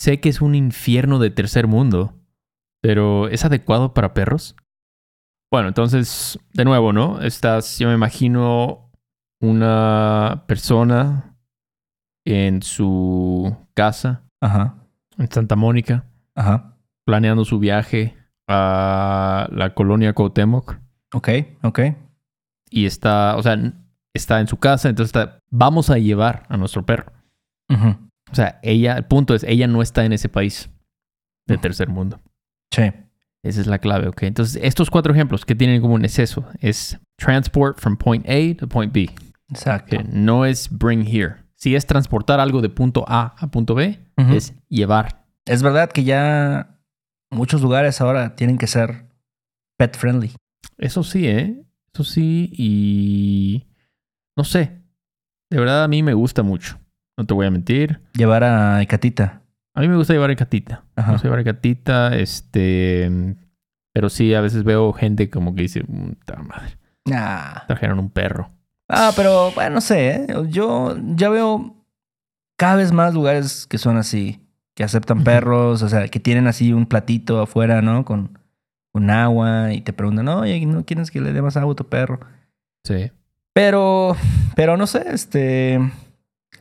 Sé 0.00 0.18
que 0.18 0.30
es 0.30 0.40
un 0.42 0.56
infierno 0.56 1.20
de 1.20 1.30
tercer 1.30 1.68
mundo, 1.68 2.12
pero 2.80 3.28
¿es 3.28 3.44
adecuado 3.44 3.94
para 3.94 4.14
perros? 4.14 4.56
Bueno, 5.48 5.68
entonces, 5.68 6.40
de 6.54 6.64
nuevo, 6.64 6.92
¿no? 6.92 7.20
Estás, 7.20 7.78
yo 7.78 7.86
me 7.86 7.94
imagino 7.94 8.90
una 9.40 10.42
persona 10.48 11.36
en 12.24 12.62
su 12.62 13.56
casa, 13.74 14.24
Ajá. 14.40 14.74
en 15.18 15.30
Santa 15.30 15.54
Mónica, 15.54 16.04
Ajá. 16.34 16.71
Planeando 17.04 17.44
su 17.44 17.58
viaje 17.58 18.16
a 18.48 19.48
la 19.52 19.74
colonia 19.74 20.12
Cuauhtémoc 20.12 20.76
Ok, 21.14 21.28
ok. 21.62 21.80
y 22.70 22.86
está, 22.86 23.36
o 23.36 23.42
sea, 23.42 23.56
está 24.14 24.40
en 24.40 24.46
su 24.46 24.56
casa, 24.58 24.88
entonces 24.88 25.08
está, 25.08 25.38
vamos 25.50 25.90
a 25.90 25.98
llevar 25.98 26.44
a 26.48 26.56
nuestro 26.56 26.84
perro. 26.84 27.12
O 28.30 28.34
sea, 28.34 28.58
ella, 28.62 28.96
el 28.96 29.04
punto 29.04 29.34
es, 29.34 29.44
ella 29.44 29.66
no 29.66 29.82
está 29.82 30.04
en 30.04 30.12
ese 30.12 30.28
país 30.28 30.70
de 31.46 31.58
tercer 31.58 31.88
mundo. 31.88 32.20
Sí. 32.70 32.82
Esa 33.42 33.60
es 33.60 33.66
la 33.66 33.78
clave, 33.78 34.08
¿ok? 34.08 34.22
Entonces, 34.22 34.60
estos 34.62 34.88
cuatro 34.88 35.12
ejemplos 35.12 35.44
que 35.44 35.54
tienen 35.54 35.80
como 35.82 35.94
un 35.94 36.04
exceso 36.04 36.44
es 36.60 36.98
transport 37.16 37.78
from 37.80 37.96
point 37.96 38.24
A 38.28 38.56
to 38.58 38.68
point 38.68 38.92
B. 38.92 39.10
Exacto. 39.50 39.96
no 40.10 40.46
es 40.46 40.68
bring 40.70 41.06
here. 41.06 41.36
Si 41.56 41.74
es 41.74 41.86
transportar 41.86 42.40
algo 42.40 42.60
de 42.62 42.68
punto 42.70 43.04
A 43.06 43.34
a 43.38 43.50
punto 43.50 43.74
B, 43.74 43.98
es 44.16 44.54
llevar. 44.68 45.24
Es 45.44 45.62
verdad 45.62 45.90
que 45.90 46.04
ya 46.04 46.71
muchos 47.32 47.60
lugares 47.62 48.00
ahora 48.00 48.34
tienen 48.36 48.58
que 48.58 48.66
ser 48.66 49.06
pet 49.76 49.96
friendly. 49.96 50.32
Eso 50.78 51.02
sí, 51.02 51.26
¿eh? 51.26 51.62
Eso 51.92 52.04
sí, 52.04 52.50
y 52.56 53.66
no 54.36 54.44
sé. 54.44 54.80
De 55.50 55.58
verdad 55.58 55.84
a 55.84 55.88
mí 55.88 56.02
me 56.02 56.14
gusta 56.14 56.42
mucho. 56.42 56.78
No 57.18 57.26
te 57.26 57.34
voy 57.34 57.46
a 57.46 57.50
mentir. 57.50 58.00
Llevar 58.14 58.44
a 58.44 58.80
Ecatita. 58.80 59.42
A 59.74 59.80
mí 59.80 59.88
me 59.88 59.96
gusta 59.96 60.12
llevar 60.12 60.30
a 60.30 60.36
catita. 60.36 60.84
Me 60.96 61.02
Ajá. 61.02 61.12
gusta 61.12 61.28
llevar 61.28 61.40
a 61.40 61.44
catita, 61.44 62.16
este... 62.16 63.36
Pero 63.94 64.08
sí, 64.08 64.32
a 64.34 64.40
veces 64.40 64.64
veo 64.64 64.92
gente 64.92 65.28
como 65.30 65.54
que 65.54 65.62
dice, 65.62 65.82
puta 65.84 66.36
madre, 66.42 66.78
Ah. 67.12 67.64
trajeron 67.66 67.98
un 67.98 68.08
perro. 68.10 68.50
Ah, 68.88 69.12
pero 69.16 69.50
bueno, 69.52 69.76
no 69.76 69.80
sé, 69.82 70.10
¿eh? 70.10 70.26
Yo 70.48 70.96
ya 71.14 71.28
veo 71.28 71.76
cada 72.58 72.76
vez 72.76 72.92
más 72.92 73.12
lugares 73.14 73.66
que 73.66 73.76
son 73.78 73.96
así, 73.98 74.40
que 74.74 74.84
aceptan 74.84 75.24
perros, 75.24 75.82
o 75.82 75.88
sea, 75.88 76.08
que 76.08 76.20
tienen 76.20 76.46
así 76.46 76.72
un 76.72 76.86
platito 76.86 77.40
afuera, 77.40 77.82
¿no? 77.82 78.04
Con, 78.04 78.38
con 78.92 79.10
agua 79.10 79.72
y 79.72 79.80
te 79.80 79.92
preguntan, 79.92 80.28
oye, 80.28 80.64
¿no 80.66 80.84
quieres 80.84 81.10
que 81.10 81.20
le 81.20 81.32
dé 81.32 81.42
más 81.42 81.56
agua 81.56 81.72
a 81.72 81.76
tu 81.76 81.88
perro? 81.88 82.20
Sí. 82.84 83.10
Pero, 83.54 84.16
pero 84.56 84.76
no 84.76 84.86
sé, 84.86 85.04
este, 85.08 85.78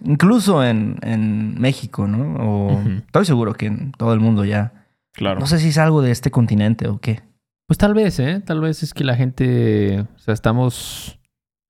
incluso 0.04 0.64
en, 0.64 0.98
en 1.02 1.60
México, 1.60 2.08
¿no? 2.08 2.36
O 2.44 2.82
estoy 2.82 3.26
seguro 3.26 3.54
que 3.54 3.68
en 3.68 3.92
todo 3.94 4.14
el 4.14 4.20
mundo 4.20 4.44
ya. 4.44 4.88
Claro. 5.14 5.40
No 5.40 5.48
sé 5.48 5.60
si 5.60 5.70
es 5.70 5.78
algo 5.78 6.02
de 6.02 6.12
este 6.12 6.32
continente 6.32 6.88
o 6.88 7.00
qué. 7.00 7.22
Pues 7.68 7.78
tal 7.78 7.94
vez, 7.94 8.20
¿eh? 8.20 8.42
Tal 8.46 8.60
vez 8.60 8.84
es 8.84 8.94
que 8.94 9.06
la 9.06 9.16
gente, 9.16 10.02
o 10.02 10.20
sea, 10.20 10.34
estamos, 10.34 11.20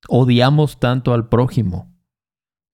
odiamos 0.08 0.80
tanto 0.80 1.14
al 1.14 1.28
prójimo. 1.28 1.91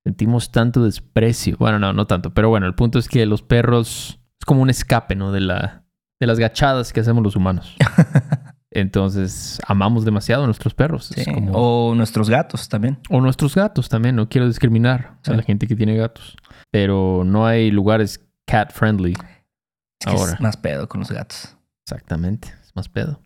Sentimos 0.09 0.51
tanto 0.53 0.83
desprecio. 0.85 1.57
Bueno, 1.59 1.79
no, 1.79 1.93
no 1.93 2.07
tanto. 2.07 2.33
Pero 2.33 2.49
bueno, 2.49 2.67
el 2.67 2.75
punto 2.75 2.99
es 2.99 3.09
que 3.09 3.27
los 3.27 3.43
perros 3.43 4.19
es 4.41 4.45
como 4.47 4.63
un 4.63 4.71
escape, 4.71 5.15
¿no? 5.15 5.33
De, 5.33 5.41
la, 5.41 5.85
de 6.19 6.27
las 6.27 6.39
gachadas 6.39 6.95
que 6.95 7.01
hacemos 7.01 7.23
los 7.23 7.37
humanos. 7.37 7.77
Entonces, 8.71 9.61
amamos 9.67 10.07
demasiado 10.07 10.45
a 10.45 10.47
nuestros 10.47 10.73
perros. 10.73 11.11
Es 11.13 11.25
Sí, 11.27 11.33
como- 11.35 11.53
O 11.91 11.95
nuestros 11.95 12.31
gatos 12.31 12.71
también. 12.71 12.99
o 13.11 13.21
nuestros 13.21 13.55
gatos 13.55 13.91
también. 13.91 14.17
No 14.17 14.31
quiero 14.31 14.47
discriminar 14.47 15.19
Sí. 15.23 15.31
a 15.33 15.37
la 15.37 15.43
gente 15.43 15.67
que 15.67 15.77
tiene 15.77 15.95
gatos. 15.95 16.37
Pero 16.71 17.23
no 17.27 17.47
hay 17.47 17.71
lugares 17.71 18.27
cat 18.47 18.73
friendly. 18.73 19.13
Es 19.13 20.07
que 20.07 20.11
Ahora. 20.11 20.33
es 20.33 20.41
más 20.41 20.57
pedo 20.57 20.89
con 20.89 21.01
los 21.01 21.11
gatos. 21.11 21.55
Exactamente. 21.87 22.49
Es 22.63 22.75
más 22.75 22.89
pedo. 22.89 23.21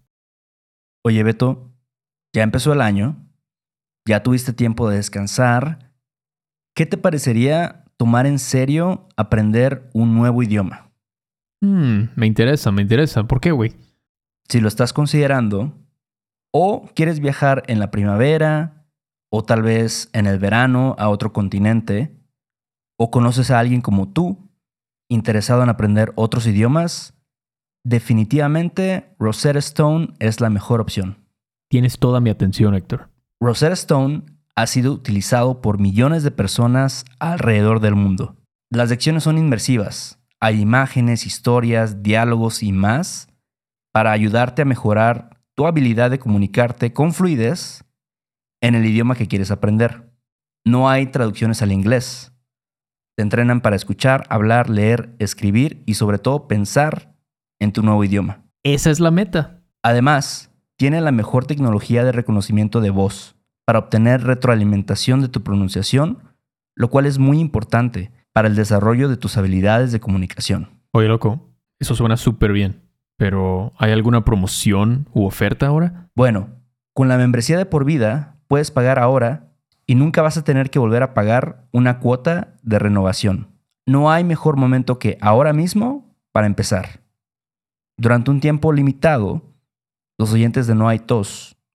Oye, 1.04 1.22
Beto, 1.22 1.70
ya 2.34 2.42
empezó 2.42 2.72
el 2.72 2.80
año, 2.80 3.24
ya 4.04 4.24
tuviste 4.24 4.52
tiempo 4.52 4.90
de 4.90 4.96
descansar. 4.96 5.91
¿Qué 6.74 6.86
te 6.86 6.96
parecería 6.96 7.84
tomar 7.96 8.26
en 8.26 8.38
serio 8.38 9.08
aprender 9.16 9.90
un 9.92 10.14
nuevo 10.14 10.42
idioma? 10.42 10.90
Hmm, 11.60 12.04
me 12.16 12.26
interesa, 12.26 12.72
me 12.72 12.82
interesa. 12.82 13.24
¿Por 13.24 13.40
qué, 13.40 13.52
güey? 13.52 13.74
Si 14.48 14.60
lo 14.60 14.68
estás 14.68 14.92
considerando, 14.92 15.74
o 16.52 16.88
quieres 16.94 17.20
viajar 17.20 17.62
en 17.66 17.78
la 17.78 17.90
primavera, 17.90 18.86
o 19.30 19.42
tal 19.42 19.62
vez 19.62 20.08
en 20.12 20.26
el 20.26 20.38
verano 20.38 20.96
a 20.98 21.08
otro 21.08 21.32
continente, 21.32 22.16
o 22.98 23.10
conoces 23.10 23.50
a 23.50 23.58
alguien 23.58 23.80
como 23.82 24.08
tú, 24.08 24.50
interesado 25.10 25.62
en 25.62 25.68
aprender 25.68 26.12
otros 26.16 26.46
idiomas, 26.46 27.14
definitivamente 27.84 29.14
Rosetta 29.18 29.58
Stone 29.58 30.14
es 30.20 30.40
la 30.40 30.50
mejor 30.50 30.80
opción. 30.80 31.18
Tienes 31.68 31.98
toda 31.98 32.20
mi 32.20 32.30
atención, 32.30 32.74
Héctor. 32.74 33.10
Rosetta 33.40 33.74
Stone 33.74 34.22
ha 34.54 34.66
sido 34.66 34.92
utilizado 34.92 35.60
por 35.60 35.78
millones 35.78 36.22
de 36.22 36.30
personas 36.30 37.04
alrededor 37.18 37.80
del 37.80 37.94
mundo. 37.94 38.36
Las 38.70 38.90
lecciones 38.90 39.24
son 39.24 39.38
inmersivas. 39.38 40.18
Hay 40.40 40.60
imágenes, 40.60 41.26
historias, 41.26 42.02
diálogos 42.02 42.62
y 42.62 42.72
más 42.72 43.28
para 43.92 44.12
ayudarte 44.12 44.62
a 44.62 44.66
mejorar 44.66 45.40
tu 45.54 45.66
habilidad 45.66 46.10
de 46.10 46.18
comunicarte 46.18 46.92
con 46.92 47.12
fluidez 47.12 47.84
en 48.60 48.74
el 48.74 48.84
idioma 48.86 49.14
que 49.14 49.28
quieres 49.28 49.50
aprender. 49.50 50.10
No 50.64 50.88
hay 50.88 51.06
traducciones 51.06 51.62
al 51.62 51.72
inglés. 51.72 52.32
Te 53.16 53.22
entrenan 53.22 53.60
para 53.60 53.76
escuchar, 53.76 54.24
hablar, 54.30 54.70
leer, 54.70 55.14
escribir 55.18 55.82
y 55.86 55.94
sobre 55.94 56.18
todo 56.18 56.48
pensar 56.48 57.14
en 57.60 57.72
tu 57.72 57.82
nuevo 57.82 58.02
idioma. 58.04 58.44
Esa 58.62 58.90
es 58.90 59.00
la 59.00 59.10
meta. 59.10 59.62
Además, 59.82 60.50
tiene 60.76 61.00
la 61.00 61.12
mejor 61.12 61.44
tecnología 61.44 62.04
de 62.04 62.12
reconocimiento 62.12 62.80
de 62.80 62.90
voz 62.90 63.36
para 63.64 63.78
obtener 63.78 64.22
retroalimentación 64.22 65.20
de 65.20 65.28
tu 65.28 65.42
pronunciación, 65.42 66.18
lo 66.74 66.88
cual 66.90 67.06
es 67.06 67.18
muy 67.18 67.38
importante 67.38 68.10
para 68.32 68.48
el 68.48 68.56
desarrollo 68.56 69.08
de 69.08 69.16
tus 69.16 69.36
habilidades 69.36 69.92
de 69.92 70.00
comunicación. 70.00 70.82
Oye, 70.92 71.08
loco, 71.08 71.50
eso 71.78 71.94
suena 71.94 72.16
súper 72.16 72.52
bien. 72.52 72.82
Pero, 73.16 73.72
¿hay 73.78 73.92
alguna 73.92 74.24
promoción 74.24 75.08
u 75.12 75.24
oferta 75.26 75.66
ahora? 75.66 76.08
Bueno, 76.14 76.48
con 76.94 77.08
la 77.08 77.16
membresía 77.16 77.56
de 77.56 77.66
por 77.66 77.84
vida 77.84 78.36
puedes 78.48 78.70
pagar 78.70 78.98
ahora 78.98 79.52
y 79.86 79.94
nunca 79.94 80.22
vas 80.22 80.36
a 80.36 80.44
tener 80.44 80.70
que 80.70 80.78
volver 80.78 81.02
a 81.02 81.14
pagar 81.14 81.68
una 81.72 81.98
cuota 82.00 82.54
de 82.62 82.78
renovación. 82.78 83.48
No 83.86 84.10
hay 84.10 84.24
mejor 84.24 84.56
momento 84.56 84.98
que 84.98 85.18
ahora 85.20 85.52
mismo 85.52 86.16
para 86.32 86.46
empezar. 86.46 87.00
Durante 87.96 88.30
un 88.30 88.40
tiempo 88.40 88.72
limitado, 88.72 89.42
los 90.18 90.32
oyentes 90.32 90.66
de 90.66 90.74
No 90.74 90.88
hay 90.88 90.98
tos 90.98 91.56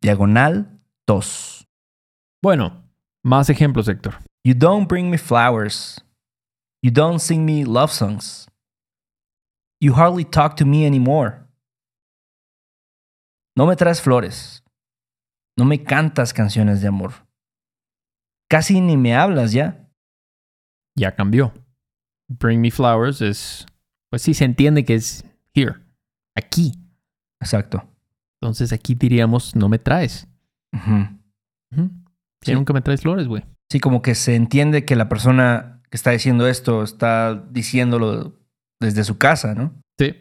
diagonal 0.00 0.80
TOS. 1.06 1.66
Bueno, 2.42 2.84
más 3.24 3.50
ejemplos, 3.50 3.88
Héctor. 3.88 4.18
You 4.44 4.54
don't 4.54 4.88
bring 4.88 5.10
me 5.10 5.18
flowers. 5.18 6.00
You 6.82 6.90
don't 6.90 7.20
sing 7.20 7.44
me 7.44 7.64
love 7.64 7.90
songs. 7.90 8.46
You 9.80 9.94
hardly 9.94 10.24
talk 10.24 10.56
to 10.56 10.64
me 10.64 10.86
anymore. 10.86 11.44
No 13.56 13.66
me 13.66 13.74
traes 13.76 14.00
flores. 14.00 14.62
No 15.56 15.64
me 15.64 15.82
cantas 15.82 16.32
canciones 16.32 16.80
de 16.80 16.88
amor. 16.88 17.12
Casi 18.48 18.80
ni 18.80 18.96
me 18.96 19.14
hablas 19.14 19.52
ya. 19.52 19.90
Ya 20.96 21.14
cambió. 21.14 21.52
Bring 22.28 22.60
me 22.60 22.70
flowers 22.70 23.20
es. 23.20 23.66
Pues 24.10 24.22
sí, 24.22 24.34
se 24.34 24.44
entiende 24.44 24.84
que 24.84 24.94
es 24.94 25.24
here. 25.52 25.80
Aquí. 26.36 26.72
Exacto. 27.40 27.82
Entonces 28.40 28.72
aquí 28.72 28.94
diríamos, 28.94 29.54
no 29.56 29.68
me 29.68 29.78
traes. 29.78 30.26
Sí, 30.72 31.90
Sí. 32.42 32.54
nunca 32.54 32.72
me 32.72 32.80
traes 32.82 33.00
flores, 33.02 33.26
güey. 33.26 33.44
Sí, 33.70 33.80
como 33.80 34.00
que 34.00 34.14
se 34.14 34.34
entiende 34.36 34.84
que 34.84 34.96
la 34.96 35.08
persona 35.08 35.82
que 35.90 35.96
está 35.96 36.10
diciendo 36.12 36.46
esto 36.46 36.82
está 36.82 37.34
diciéndolo 37.50 38.38
desde 38.80 39.02
su 39.04 39.18
casa, 39.18 39.54
¿no? 39.54 39.74
Sí. 39.98 40.14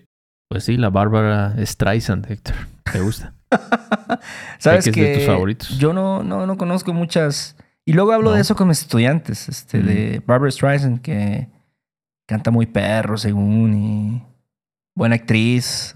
Pues 0.50 0.64
sí, 0.64 0.78
la 0.78 0.90
Bárbara 0.90 1.54
Streisand, 1.66 2.30
Héctor. 2.30 2.56
¿Te 2.92 3.00
gusta? 3.02 3.34
Sabes 4.60 4.86
que 4.86 4.92
que, 4.92 5.02
es 5.02 5.08
de 5.10 5.16
tus 5.18 5.26
favoritos. 5.28 5.78
yo 5.78 5.94
no, 5.94 6.24
no, 6.24 6.46
no 6.48 6.58
conozco 6.58 6.94
muchas. 6.94 7.56
Y 7.86 7.94
luego 7.94 8.12
hablo 8.14 8.32
No. 8.32 8.36
de 8.36 8.42
eso 8.42 8.56
con 8.56 8.68
mis 8.68 8.82
estudiantes, 8.82 9.48
este, 9.48 9.80
Mm. 9.80 9.86
de 9.86 10.22
Barbara 10.26 10.52
Streisand, 10.52 11.02
que 11.02 11.48
canta 12.28 12.52
muy 12.52 12.66
perro, 12.66 13.18
según, 13.18 13.74
y 13.76 14.24
buena 14.96 15.16
actriz. 15.16 15.94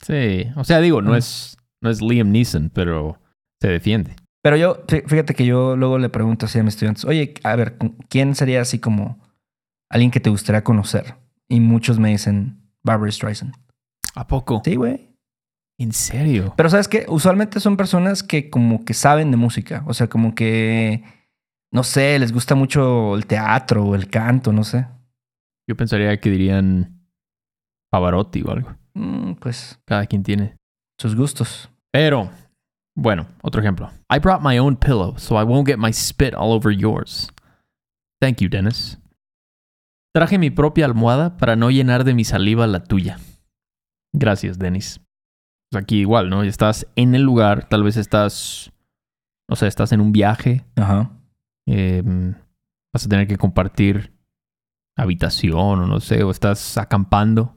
Sí. 0.00 0.46
O 0.56 0.64
sea, 0.64 0.80
digo, 0.80 1.02
no 1.02 1.12
Mm. 1.12 1.16
es, 1.16 1.56
no 1.82 1.90
es 1.90 2.00
Liam 2.02 2.30
Neeson, 2.30 2.70
pero 2.72 3.18
se 3.60 3.68
defiende. 3.68 4.14
Pero 4.42 4.56
yo, 4.56 4.86
fí- 4.86 5.06
fíjate 5.08 5.34
que 5.34 5.44
yo 5.46 5.76
luego 5.76 5.98
le 5.98 6.08
pregunto 6.08 6.46
así 6.46 6.58
a 6.58 6.62
mis 6.62 6.74
estudiantes, 6.74 7.04
oye, 7.04 7.34
a 7.42 7.56
ver, 7.56 7.76
¿quién 8.08 8.34
sería 8.34 8.60
así 8.60 8.78
como 8.78 9.18
alguien 9.90 10.10
que 10.10 10.20
te 10.20 10.30
gustaría 10.30 10.62
conocer? 10.62 11.14
Y 11.48 11.60
muchos 11.60 11.98
me 11.98 12.10
dicen 12.10 12.60
Barbara 12.84 13.10
Streisand. 13.10 13.54
¿A 14.14 14.26
poco? 14.26 14.62
Sí, 14.64 14.76
güey. 14.76 15.10
¿En 15.78 15.92
serio? 15.92 16.54
Pero 16.56 16.70
sabes 16.70 16.88
que 16.88 17.04
usualmente 17.08 17.60
son 17.60 17.76
personas 17.76 18.22
que 18.22 18.48
como 18.48 18.84
que 18.84 18.94
saben 18.94 19.30
de 19.30 19.36
música. 19.36 19.82
O 19.86 19.94
sea, 19.94 20.06
como 20.08 20.34
que, 20.34 21.02
no 21.72 21.82
sé, 21.82 22.18
les 22.18 22.32
gusta 22.32 22.54
mucho 22.54 23.14
el 23.14 23.26
teatro 23.26 23.84
o 23.84 23.94
el 23.94 24.08
canto, 24.08 24.52
no 24.52 24.64
sé. 24.64 24.86
Yo 25.68 25.76
pensaría 25.76 26.18
que 26.20 26.30
dirían 26.30 27.06
Pavarotti 27.90 28.42
o 28.42 28.50
algo. 28.52 28.74
Mm, 28.96 29.34
pues 29.34 29.78
Cada 29.86 30.06
quien 30.06 30.22
tiene. 30.22 30.56
sus 30.98 31.14
gustos. 31.14 31.68
Pero, 31.92 32.30
bueno, 32.96 33.26
otro 33.42 33.60
ejemplo. 33.60 33.90
I 34.10 34.18
brought 34.18 34.40
my 34.42 34.58
own 34.58 34.76
pillow, 34.76 35.18
so 35.18 35.38
I 35.38 35.44
won't 35.44 35.66
get 35.66 35.76
my 35.78 35.92
spit 35.92 36.34
all 36.34 36.52
over 36.52 36.72
yours. 36.72 37.30
Thank 38.20 38.38
you, 38.40 38.48
Dennis. 38.48 38.98
Traje 40.14 40.38
mi 40.38 40.48
propia 40.50 40.86
almohada 40.86 41.36
para 41.36 41.56
no 41.56 41.70
llenar 41.70 42.04
de 42.04 42.14
mi 42.14 42.24
saliva 42.24 42.66
la 42.66 42.82
tuya. 42.84 43.18
Gracias, 44.14 44.58
Dennis. 44.58 45.00
Pues 45.70 45.82
Aquí 45.82 45.98
igual, 46.00 46.30
¿no? 46.30 46.42
Estás 46.42 46.86
en 46.96 47.14
el 47.14 47.22
lugar, 47.22 47.68
tal 47.68 47.82
vez 47.82 47.98
estás, 47.98 48.72
no 49.50 49.56
sé, 49.56 49.66
estás 49.66 49.92
en 49.92 50.00
un 50.00 50.12
viaje, 50.12 50.64
Ajá. 50.76 51.10
eh, 51.66 52.02
vas 52.94 53.04
a 53.04 53.08
tener 53.10 53.26
que 53.28 53.36
compartir 53.36 54.14
habitación 54.96 55.80
o 55.80 55.86
no 55.86 56.00
sé, 56.00 56.22
o 56.22 56.30
estás 56.30 56.78
acampando. 56.78 57.54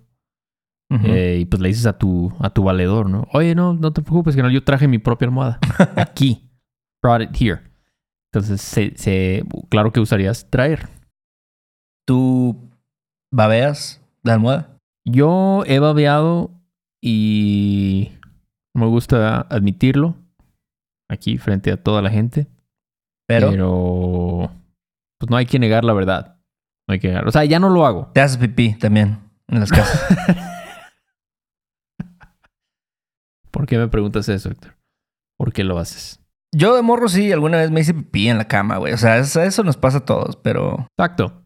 Eh, 0.91 1.38
y 1.41 1.46
pues 1.46 1.62
le 1.62 1.67
dices 1.69 1.86
a 1.86 1.98
tu, 2.00 2.34
a 2.39 2.50
tu 2.50 2.63
valedor, 2.63 3.10
¿no? 3.10 3.27
Oye, 3.34 3.53
no, 3.53 3.74
no 3.75 3.93
te 3.93 4.01
preocupes, 4.01 4.36
que 4.36 4.41
no, 4.41 4.50
yo 4.50 4.63
traje 4.63 4.88
mi 4.88 4.98
propia 4.98 5.27
almohada. 5.27 5.60
Aquí. 5.96 6.50
Brought 7.03 7.22
it 7.22 7.36
here. 7.39 7.62
Entonces, 8.34 8.60
se, 8.62 8.93
se- 8.98 9.43
claro 9.69 9.91
que 9.91 10.00
usarías 10.00 10.50
traer. 10.50 10.88
¿Tú 12.08 12.69
babeas 13.31 14.01
la 14.24 14.34
almohada? 14.34 14.77
Yo 15.05 15.63
he 15.67 15.79
babeado 15.79 16.51
y 17.01 18.12
me 18.75 18.86
gusta 18.88 19.41
admitirlo 19.41 20.15
aquí 21.10 21.38
frente 21.38 21.72
a 21.72 21.77
toda 21.81 22.01
la 22.01 22.10
gente. 22.10 22.48
Pero, 23.27 23.51
Pero, 23.51 24.51
pues 25.19 25.29
no 25.29 25.38
hay 25.38 25.46
que 25.46 25.60
negar 25.60 25.84
la 25.86 25.93
verdad. 25.93 26.38
No 26.88 26.93
hay 26.93 27.00
que 27.00 27.10
negar. 27.10 27.27
O 27.27 27.31
sea, 27.31 27.46
ya 27.46 27.60
no 27.60 27.69
lo 27.69 27.86
hago. 27.86 28.10
te 28.13 28.22
haces 28.22 28.38
pipí 28.38 28.74
también 28.74 29.19
en 29.48 29.60
las 29.60 29.69
casas. 29.72 30.03
¿Por 33.51 33.65
qué 33.65 33.77
me 33.77 33.88
preguntas 33.88 34.27
eso, 34.29 34.50
Héctor? 34.50 34.77
¿Por 35.38 35.53
qué 35.53 35.63
lo 35.63 35.77
haces? 35.79 36.20
Yo 36.56 36.75
de 36.75 36.82
morro 36.82 37.08
sí, 37.10 37.32
alguna 37.32 37.58
vez 37.58 37.72
me 37.72 37.82
hice 37.82 37.94
pipí 37.94 38.27
en 38.27 38.38
la 38.38 38.48
cama, 38.48 38.77
güey. 38.77 38.94
O 38.94 38.98
sea, 38.98 39.18
eso, 39.18 39.42
eso 39.42 39.64
nos 39.64 39.77
pasa 39.77 40.00
a 40.00 40.05
todos, 40.05 40.35
pero... 40.38 40.88
Exacto. 40.98 41.44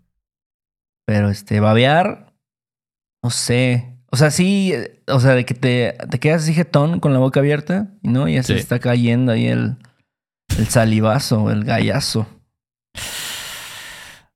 Pero 1.05 1.29
este, 1.29 1.59
babear, 1.59 2.33
no 3.21 3.29
sé. 3.29 3.97
O 4.11 4.15
sea, 4.15 4.31
sí, 4.31 4.73
o 5.07 5.19
sea, 5.19 5.31
de 5.31 5.45
que 5.45 5.53
te, 5.53 5.97
te 6.09 6.19
quedas 6.19 6.43
así 6.43 6.53
jetón 6.53 6.99
con 6.99 7.11
la 7.13 7.19
boca 7.19 7.39
abierta, 7.41 7.89
¿no? 8.01 8.27
Y 8.29 8.37
así 8.37 8.53
Sí. 8.53 8.59
está 8.59 8.79
cayendo 8.79 9.31
ahí 9.33 9.47
el, 9.47 9.77
el 10.57 10.67
salivazo, 10.67 11.51
el 11.51 11.65
gallazo. 11.65 12.25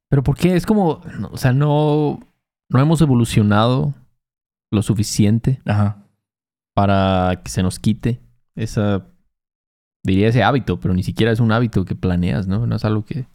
Pero 0.09 0.23
¿por 0.23 0.37
qué? 0.37 0.55
Es 0.55 0.65
como, 0.65 1.01
o 1.31 1.37
sea, 1.37 1.53
no, 1.53 2.19
no 2.69 2.79
hemos 2.79 3.01
evolucionado 3.01 3.93
lo 4.71 4.81
suficiente 4.81 5.61
Ajá. 5.65 6.03
Para 6.77 7.41
que 7.43 7.49
se 7.49 7.63
nos 7.63 7.79
quite 7.79 8.21
esa, 8.55 9.07
diría 10.03 10.27
ese 10.27 10.43
hábito, 10.43 10.79
pero 10.79 10.93
ni 10.93 11.01
siquiera 11.01 11.31
es 11.31 11.39
un 11.39 11.51
hábito 11.51 11.85
que 11.85 11.95
planeas, 11.95 12.45
¿no? 12.45 12.67
No 12.67 12.75
es 12.75 12.85
algo 12.85 13.03
que 13.03 13.25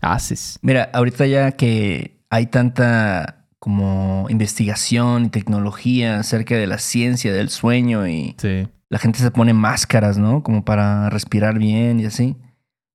haces. 0.00 0.58
Mira, 0.62 0.88
ahorita 0.94 1.26
ya 1.26 1.52
que 1.52 2.24
hay 2.30 2.46
tanta 2.46 3.48
como 3.58 4.24
investigación 4.30 5.26
y 5.26 5.28
tecnología 5.28 6.18
acerca 6.20 6.54
de 6.56 6.66
la 6.66 6.78
ciencia 6.78 7.34
del 7.34 7.50
sueño 7.50 8.08
y 8.08 8.34
Sí. 8.38 8.66
la 8.88 8.98
gente 8.98 9.18
se 9.18 9.30
pone 9.30 9.52
máscaras, 9.52 10.16
¿no? 10.16 10.42
Como 10.42 10.64
para 10.64 11.10
respirar 11.10 11.58
bien 11.58 12.00
y 12.00 12.06
así. 12.06 12.38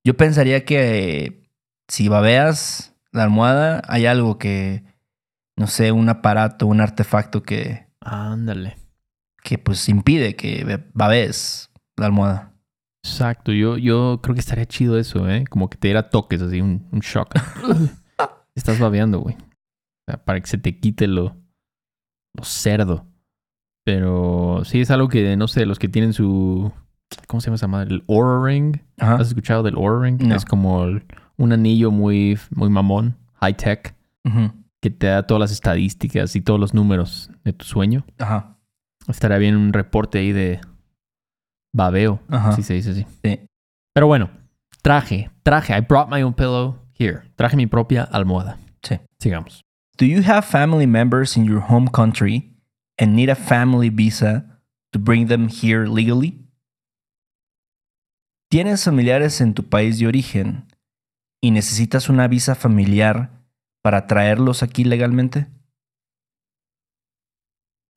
Yo 0.04 0.18
pensaría 0.18 0.66
que 0.66 1.26
eh, 1.26 1.50
si 1.88 2.08
babeas 2.08 2.96
la 3.12 3.22
almohada, 3.22 3.84
hay 3.88 4.08
algo 4.08 4.40
que, 4.40 4.84
no 5.56 5.68
sé, 5.68 5.92
un 5.92 6.10
aparato, 6.10 6.66
un 6.66 6.82
artefacto 6.82 7.44
que, 7.44 7.86
Ándale. 8.00 8.78
Que 9.44 9.58
pues 9.58 9.88
impide 9.90 10.36
que 10.36 10.64
be- 10.64 10.84
babees 10.94 11.70
la 11.98 12.08
almohada. 12.08 12.54
Exacto. 13.04 13.52
Yo, 13.52 13.78
yo 13.78 14.20
creo 14.22 14.34
que 14.36 14.42
estaría 14.42 14.66
chido 14.68 14.98
eso, 15.00 15.28
¿eh? 15.30 15.46
Como 15.50 15.70
que 15.70 15.78
te 15.78 15.88
diera 15.88 16.10
toques 16.10 16.42
así, 16.42 16.62
un, 16.62 16.88
un 16.92 17.00
shock. 17.00 17.34
Estás 18.56 18.80
babeando, 18.80 19.20
güey. 19.20 19.36
O 19.36 20.04
sea, 20.08 20.24
para 20.24 20.40
que 20.40 20.48
se 20.48 20.58
te 20.58 20.78
quite 20.80 21.08
lo, 21.08 21.36
lo 22.36 22.44
cerdo. 22.44 23.06
Pero 23.84 24.62
sí 24.64 24.82
es 24.82 24.92
algo 24.92 25.08
que, 25.08 25.36
no 25.38 25.48
sé, 25.48 25.66
los 25.66 25.80
que 25.80 25.88
tienen 25.90 26.14
su... 26.14 26.72
¿Cómo 27.28 27.42
se 27.42 27.48
llama 27.48 27.56
esa 27.56 27.68
madre? 27.68 27.96
El 27.96 28.04
Aura 28.08 28.46
Ring. 28.46 28.78
Ajá. 29.00 29.16
¿Has 29.16 29.30
escuchado 29.30 29.64
del 29.64 29.76
Aura 29.76 30.06
Ring? 30.06 30.22
No. 30.22 30.36
Es 30.36 30.46
como 30.46 30.84
el- 30.86 31.04
un 31.38 31.52
anillo 31.54 31.90
muy, 31.92 32.38
muy 32.52 32.70
mamón, 32.70 33.18
high 33.40 33.58
tech, 33.58 33.96
que 34.80 34.90
te 34.92 35.08
da 35.08 35.24
todas 35.26 35.40
las 35.42 35.52
estadísticas 35.52 36.36
y 36.36 36.42
todos 36.42 36.60
los 36.60 36.74
números 36.76 37.32
de 37.44 37.54
tu 37.54 37.66
sueño. 37.66 38.06
Ajá. 38.20 38.58
Estaría 39.12 39.38
bien 39.38 39.56
un 39.56 39.74
reporte 39.74 40.20
ahí 40.20 40.32
de 40.32 40.60
babeo, 41.74 42.20
Ajá. 42.30 42.54
si 42.54 42.64
se 42.64 42.74
dice 42.74 42.92
así. 42.92 43.06
Sí. 43.24 43.40
Pero 43.94 44.08
bueno, 44.08 44.30
traje, 44.82 45.30
traje. 45.44 45.78
I 45.78 45.82
brought 45.82 46.10
my 46.10 46.22
own 46.24 46.34
pillow 46.34 46.78
here. 46.98 47.22
Traje 47.36 47.56
mi 47.56 47.68
propia 47.68 48.04
almohada. 48.04 48.58
Sí. 48.84 49.00
Sigamos. 49.20 49.62
Do 49.98 50.06
you 50.06 50.24
have 50.26 50.44
family 50.44 50.88
members 50.88 51.38
in 51.38 51.46
your 51.46 51.62
home 51.62 51.88
country 51.92 52.56
and 52.98 53.14
need 53.14 53.30
a 53.30 53.36
family 53.36 53.90
visa 53.90 54.62
to 54.92 55.00
bring 55.00 55.28
them 55.28 55.48
here 55.50 55.88
legally? 55.88 56.48
¿Tienes 58.50 58.84
familiares 58.84 59.40
en 59.42 59.54
tu 59.54 59.64
país 59.70 60.00
de 60.00 60.08
origen 60.08 60.66
y 61.42 61.52
necesitas 61.52 62.10
una 62.10 62.28
visa 62.28 62.56
familiar 62.56 63.32
para 63.82 64.08
traerlos 64.08 64.62
aquí 64.64 64.84
legalmente? 64.84 65.48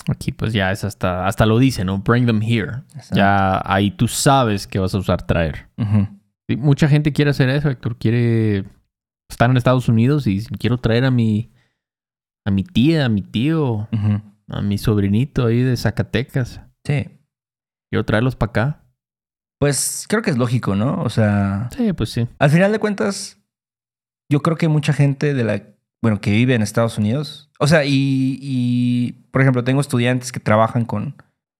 Aquí 0.08 0.32
pues 0.32 0.52
ya 0.52 0.70
es 0.72 0.84
hasta, 0.84 1.26
hasta 1.26 1.46
lo 1.46 1.58
dice, 1.58 1.84
¿no? 1.84 1.98
Bring 1.98 2.26
them 2.26 2.42
here. 2.42 2.82
Ya 3.12 3.60
ahí 3.64 3.90
tú 3.90 4.06
sabes 4.08 4.66
que 4.66 4.78
vas 4.78 4.94
a 4.94 4.98
usar 4.98 5.22
traer. 5.26 5.68
Mucha 6.58 6.88
gente 6.88 7.12
quiere 7.12 7.30
hacer 7.30 7.48
eso, 7.48 7.70
Héctor. 7.70 7.96
Quiere 7.96 8.64
estar 9.30 9.48
en 9.50 9.56
Estados 9.56 9.88
Unidos 9.88 10.26
y 10.26 10.44
quiero 10.44 10.78
traer 10.78 11.04
a 11.06 11.10
mi, 11.10 11.50
a 12.46 12.50
mi 12.50 12.64
tía, 12.64 13.06
a 13.06 13.08
mi 13.08 13.22
tío, 13.22 13.88
a 14.48 14.60
mi 14.60 14.76
sobrinito 14.78 15.46
ahí 15.46 15.62
de 15.62 15.76
Zacatecas. 15.76 16.60
Sí. 16.84 17.06
Quiero 17.90 18.04
traerlos 18.04 18.36
para 18.36 18.50
acá. 18.50 18.80
Pues 19.58 20.04
creo 20.08 20.20
que 20.20 20.30
es 20.30 20.36
lógico, 20.36 20.74
¿no? 20.76 21.00
O 21.02 21.08
sea, 21.08 21.70
Sí, 21.74 21.92
pues 21.94 22.10
sí. 22.10 22.28
al 22.38 22.50
final 22.50 22.72
de 22.72 22.78
cuentas, 22.78 23.40
yo 24.30 24.42
creo 24.42 24.56
que 24.58 24.68
mucha 24.68 24.92
gente 24.92 25.32
de 25.32 25.44
la, 25.44 25.62
bueno, 26.04 26.20
que 26.20 26.30
vive 26.30 26.54
en 26.54 26.60
Estados 26.60 26.98
Unidos, 26.98 27.50
o 27.58 27.66
sea, 27.66 27.86
y, 27.86 28.38
y, 28.42 29.12
por 29.30 29.40
ejemplo, 29.40 29.64
tengo 29.64 29.80
estudiantes 29.80 30.32
que 30.32 30.38
trabajan 30.38 30.84
con, 30.84 31.16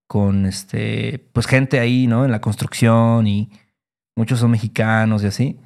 con, 0.07 0.45
este, 0.45 1.27
pues 1.33 1.47
gente 1.47 1.79
ahí, 1.79 2.05
¿no? 2.05 2.25
En 2.25 2.31
la 2.31 2.41
construcción 2.41 3.25
y 3.25 3.49
muchos 4.15 4.37
son 4.39 4.51
mexicanos 4.51 5.23
y 5.23 5.25
así. 5.25 5.59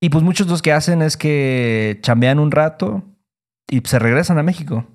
Y 0.00 0.08
pues 0.10 0.22
muchos 0.22 0.46
los 0.46 0.62
que 0.62 0.70
hacen 0.72 1.02
es 1.02 1.16
que 1.16 1.98
chambean 2.00 2.38
un 2.38 2.52
rato 2.52 3.02
y 3.68 3.80
se 3.84 3.98
regresan 3.98 4.38
a 4.38 4.44
México 4.44 4.86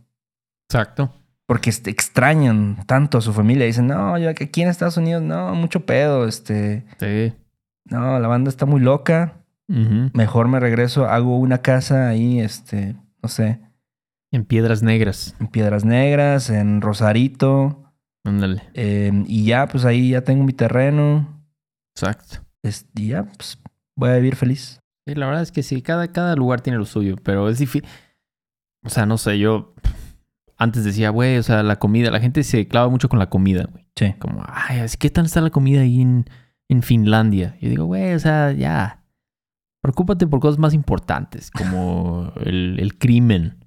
Exacto. 0.69 1.13
porque 1.47 1.69
este, 1.71 1.89
extrañan 1.91 2.77
tanto 2.87 3.17
a 3.17 3.21
su 3.21 3.33
familia. 3.33 3.65
Dicen, 3.65 3.87
no, 3.87 4.17
yo 4.17 4.29
aquí 4.29 4.61
en 4.61 4.69
Estados 4.69 4.95
Unidos, 4.95 5.21
no, 5.21 5.53
mucho 5.53 5.85
pedo, 5.85 6.25
este, 6.29 6.85
Sí. 6.97 7.33
no, 7.83 8.19
la 8.19 8.27
banda 8.29 8.47
está 8.49 8.65
muy 8.65 8.79
loca 8.79 9.33
Mejor 9.67 10.47
me 10.47 10.59
regreso, 10.59 11.05
hago 11.07 11.37
una 11.39 11.59
casa 11.59 12.07
ahí, 12.07 12.39
este, 12.39 12.95
no 13.23 13.29
sé, 13.29 13.59
En 14.31 14.45
Piedras 14.45 14.83
Negras. 14.83 15.35
En 15.39 15.47
Piedras 15.47 15.85
Negras, 15.85 16.49
en 16.49 16.81
Rosarito. 16.81 17.81
Ándale. 18.25 18.63
eh, 18.73 19.11
y 19.27 19.45
ya, 19.45 19.67
pues 19.67 19.85
ahí 19.85 20.09
ya 20.11 20.21
tengo 20.21 20.43
mi 20.43 20.53
terreno. 20.53 21.43
Exacto. 21.95 22.39
es- 22.63 22.87
y 22.95 23.09
ya, 23.09 23.23
pues 23.23 23.59
voy 23.95 24.09
a 24.09 24.15
vivir 24.15 24.35
feliz. 24.35 24.79
Sí, 25.07 25.13
la 25.15 25.27
verdad 25.27 25.43
es 25.43 25.51
que 25.51 25.61
sí, 25.63 25.81
cada, 25.83 26.07
cada 26.11 26.35
lugar 26.35 26.61
tiene 26.61 26.77
lo 26.79 26.85
suyo, 26.85 27.15
pero 27.23 27.47
es 27.49 27.59
difícil. 27.59 27.87
O 28.83 28.89
sea, 28.89 29.05
no 29.05 29.17
sé, 29.17 29.37
yo 29.39 29.73
antes 30.57 30.83
decía, 30.83 31.09
güey, 31.11 31.37
o 31.37 31.43
sea, 31.43 31.61
la 31.63 31.77
comida, 31.77 32.09
la 32.11 32.19
gente 32.19 32.43
se 32.43 32.67
clava 32.67 32.89
mucho 32.89 33.07
con 33.09 33.19
la 33.19 33.29
comida, 33.29 33.65
güey. 33.71 33.85
Sí. 33.95 34.13
Como, 34.19 34.43
ay, 34.47 34.81
¿qué 34.99 35.09
tal 35.09 35.25
está 35.25 35.41
la 35.41 35.49
comida 35.51 35.81
ahí 35.81 36.01
en, 36.01 36.25
en 36.69 36.81
Finlandia? 36.81 37.55
Yo 37.61 37.69
digo, 37.69 37.85
güey, 37.85 38.13
o 38.15 38.19
sea, 38.19 38.51
ya. 38.51 39.03
Preocúpate 39.85 40.25
por 40.25 40.39
cosas 40.39 40.57
más 40.57 40.73
importantes, 40.73 41.51
como 41.51 42.33
el, 42.43 42.79
el 42.79 42.97
crimen, 42.97 43.63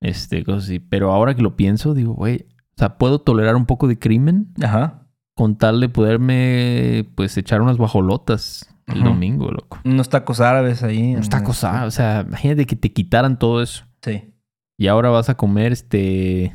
este, 0.00 0.44
cosas 0.44 0.62
así. 0.62 0.78
Pero 0.78 1.10
ahora 1.10 1.34
que 1.34 1.42
lo 1.42 1.56
pienso, 1.56 1.92
digo, 1.92 2.14
güey, 2.14 2.46
o 2.76 2.78
sea, 2.78 2.98
puedo 2.98 3.20
tolerar 3.20 3.56
un 3.56 3.66
poco 3.66 3.88
de 3.88 3.98
crimen 3.98 4.54
Ajá. 4.62 5.08
con 5.34 5.58
tal 5.58 5.80
de 5.80 5.88
poderme, 5.88 7.10
pues, 7.16 7.36
echar 7.36 7.62
unas 7.62 7.78
guajolotas 7.78 8.72
el 8.86 9.02
domingo, 9.02 9.50
loco. 9.50 9.80
Unos 9.84 10.08
tacos 10.08 10.40
árabes 10.40 10.84
ahí. 10.84 11.14
Unos 11.14 11.28
tacos, 11.28 11.64
ah, 11.64 11.84
o 11.84 11.90
sea, 11.90 12.24
imagínate 12.28 12.64
que 12.64 12.76
te 12.76 12.92
quitaran 12.92 13.36
todo 13.36 13.60
eso. 13.60 13.82
Sí. 14.02 14.32
Y 14.78 14.86
ahora 14.86 15.08
vas 15.10 15.30
a 15.30 15.36
comer 15.36 15.72
este 15.72 16.54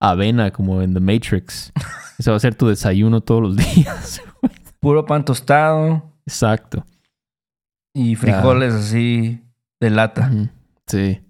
avena 0.00 0.50
como 0.50 0.82
en 0.82 0.94
The 0.94 1.00
Matrix. 1.00 1.72
Ese 2.18 2.28
va 2.32 2.36
a 2.38 2.40
ser 2.40 2.56
tu 2.56 2.66
desayuno 2.66 3.20
todos 3.20 3.40
los 3.40 3.56
días. 3.74 4.20
Puro 4.80 5.06
pan 5.06 5.24
tostado 5.24 6.10
Exacto. 6.26 6.84
Y 7.94 8.16
frijoles 8.16 8.74
así 8.74 9.42
de 9.80 9.90
lata. 9.90 10.30
Sí. 10.86 11.20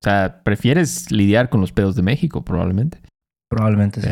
O 0.00 0.04
sea, 0.04 0.42
prefieres 0.44 1.10
lidiar 1.10 1.48
con 1.48 1.60
los 1.60 1.72
pedos 1.72 1.96
de 1.96 2.02
México, 2.02 2.44
probablemente. 2.44 3.00
Probablemente 3.50 4.00
sí. 4.00 4.08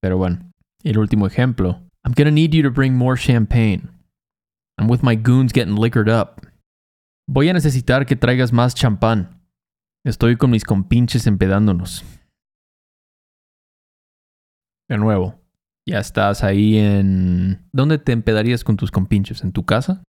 Pero, 0.00 0.16
bueno. 0.16 0.50
El 0.82 0.98
último 0.98 1.26
ejemplo. 1.26 1.80
I'm 2.04 2.14
gonna 2.16 2.32
need 2.32 2.50
you 2.50 2.62
to 2.62 2.72
bring 2.72 2.96
more 2.96 3.16
champagne. 3.16 3.88
I'm 4.78 4.90
with 4.90 5.02
my 5.02 5.14
goons 5.14 5.52
getting 5.52 5.76
liquored 5.76 6.08
up. 6.08 6.44
Voy 7.28 7.48
a 7.48 7.52
necesitar 7.52 8.04
que 8.04 8.16
traigas 8.16 8.52
más 8.52 8.74
champán. 8.74 9.40
Estoy 10.04 10.36
con 10.36 10.50
mis 10.50 10.64
compinches 10.64 11.28
empedándonos. 11.28 12.04
De 14.88 14.98
nuevo. 14.98 15.40
Ya 15.86 16.00
estás 16.00 16.42
ahí 16.42 16.78
en... 16.78 17.68
¿Dónde 17.72 17.98
te 17.98 18.10
empedarías 18.12 18.64
con 18.64 18.76
tus 18.76 18.90
compinches? 18.90 19.44
¿En 19.44 19.52
tu 19.52 19.64
casa? 19.64 20.02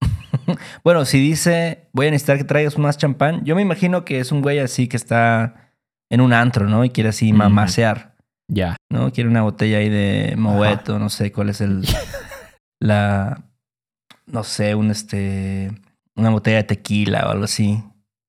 Bueno, 0.84 1.04
si 1.04 1.18
dice, 1.18 1.88
voy 1.92 2.06
a 2.06 2.10
necesitar 2.10 2.38
que 2.38 2.44
traigas 2.44 2.78
más 2.78 2.98
champán, 2.98 3.44
yo 3.44 3.56
me 3.56 3.62
imagino 3.62 4.04
que 4.04 4.20
es 4.20 4.30
un 4.32 4.42
güey 4.42 4.58
así 4.58 4.86
que 4.88 4.96
está 4.96 5.72
en 6.10 6.20
un 6.20 6.32
antro, 6.32 6.68
¿no? 6.68 6.84
Y 6.84 6.90
quiere 6.90 7.08
así 7.08 7.32
mamasear, 7.32 8.14
Ya. 8.48 8.76
¿no? 8.90 9.10
Quiere 9.12 9.28
una 9.28 9.42
botella 9.42 9.78
ahí 9.78 9.88
de 9.88 10.34
Moet 10.36 10.88
o 10.90 10.98
no 10.98 11.08
sé 11.08 11.32
cuál 11.32 11.48
es 11.50 11.60
el... 11.60 11.82
la... 12.80 13.42
No 14.26 14.44
sé, 14.44 14.74
un 14.74 14.90
este... 14.90 15.72
Una 16.16 16.30
botella 16.30 16.58
de 16.58 16.64
tequila 16.64 17.26
o 17.26 17.30
algo 17.30 17.44
así. 17.44 17.82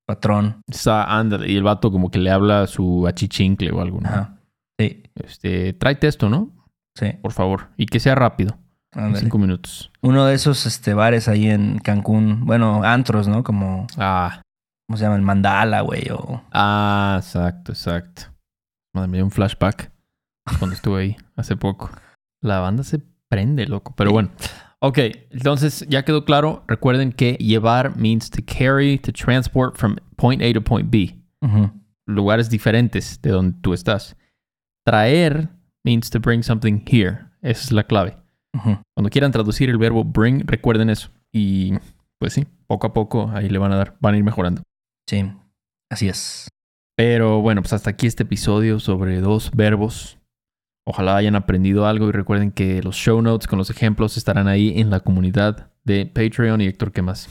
Patrón. 0.06 0.60
Está, 0.68 1.04
ándale. 1.18 1.50
Y 1.50 1.56
el 1.56 1.62
vato 1.62 1.90
como 1.92 2.10
que 2.10 2.18
le 2.18 2.30
habla 2.30 2.62
a 2.62 2.66
su 2.66 3.06
achichincle 3.06 3.70
o 3.70 3.80
algo, 3.80 4.00
¿no? 4.00 4.08
Ajá. 4.08 4.38
Sí, 4.78 5.02
Este, 5.14 5.72
tráete 5.74 6.06
esto, 6.08 6.28
¿no? 6.28 6.50
sí. 6.98 7.12
Por 7.22 7.32
favor. 7.32 7.68
Y 7.76 7.86
que 7.86 8.00
sea 8.00 8.14
rápido. 8.16 8.58
Cinco 9.14 9.38
minutos. 9.38 9.90
Uno 10.00 10.26
de 10.26 10.34
esos 10.34 10.66
este, 10.66 10.94
bares 10.94 11.28
ahí 11.28 11.48
en 11.48 11.78
Cancún. 11.78 12.46
Bueno, 12.46 12.82
antros, 12.82 13.28
¿no? 13.28 13.44
Como... 13.44 13.86
Ah, 13.96 14.42
¿Cómo 14.88 14.96
se 14.96 15.04
llama? 15.04 15.16
El 15.16 15.22
Mandala, 15.22 15.82
güey. 15.82 16.08
O... 16.10 16.42
Ah, 16.52 17.16
exacto, 17.18 17.72
exacto. 17.72 18.22
Madre 18.94 19.08
mía, 19.08 19.24
un 19.24 19.30
flashback 19.30 19.92
cuando 20.58 20.74
estuve 20.74 21.02
ahí 21.02 21.16
hace 21.36 21.56
poco. 21.56 21.90
La 22.42 22.60
banda 22.60 22.82
se 22.82 23.02
prende, 23.28 23.66
loco. 23.66 23.94
Pero 23.96 24.12
bueno. 24.12 24.30
Ok, 24.80 24.98
entonces 25.30 25.84
ya 25.88 26.04
quedó 26.04 26.24
claro. 26.24 26.64
Recuerden 26.68 27.12
que 27.12 27.34
llevar 27.34 27.96
means 27.96 28.30
to 28.30 28.42
carry, 28.46 28.98
to 28.98 29.12
transport 29.12 29.76
from 29.76 29.96
point 30.16 30.40
A 30.40 30.52
to 30.52 30.62
point 30.62 30.88
B. 30.90 31.20
Lugares 32.06 32.48
diferentes 32.48 33.20
de 33.20 33.30
donde 33.30 33.58
tú 33.60 33.74
estás. 33.74 34.16
Traer 34.86 35.50
means 35.84 36.08
to 36.10 36.18
bring 36.18 36.42
something 36.42 36.82
here. 36.86 37.26
Esa 37.42 37.64
es 37.64 37.72
la 37.72 37.84
clave. 37.84 38.16
Cuando 38.52 39.10
quieran 39.10 39.30
traducir 39.30 39.70
el 39.70 39.78
verbo 39.78 40.04
bring, 40.04 40.46
recuerden 40.46 40.90
eso. 40.90 41.10
Y 41.32 41.74
pues 42.18 42.32
sí, 42.32 42.46
poco 42.66 42.86
a 42.88 42.92
poco 42.92 43.30
ahí 43.32 43.48
le 43.48 43.58
van 43.58 43.72
a 43.72 43.76
dar, 43.76 43.96
van 44.00 44.14
a 44.14 44.18
ir 44.18 44.24
mejorando. 44.24 44.62
Sí, 45.08 45.30
así 45.90 46.08
es. 46.08 46.48
Pero 46.96 47.40
bueno, 47.40 47.62
pues 47.62 47.72
hasta 47.72 47.90
aquí 47.90 48.06
este 48.06 48.24
episodio 48.24 48.80
sobre 48.80 49.20
dos 49.20 49.52
verbos. 49.52 50.18
Ojalá 50.84 51.16
hayan 51.16 51.36
aprendido 51.36 51.86
algo 51.86 52.08
y 52.08 52.12
recuerden 52.12 52.50
que 52.50 52.82
los 52.82 52.96
show 52.96 53.20
notes 53.22 53.46
con 53.46 53.58
los 53.58 53.70
ejemplos 53.70 54.16
estarán 54.16 54.48
ahí 54.48 54.80
en 54.80 54.90
la 54.90 55.00
comunidad 55.00 55.70
de 55.84 56.06
Patreon 56.06 56.60
y 56.60 56.66
Héctor, 56.66 56.92
¿qué 56.92 57.02
más? 57.02 57.28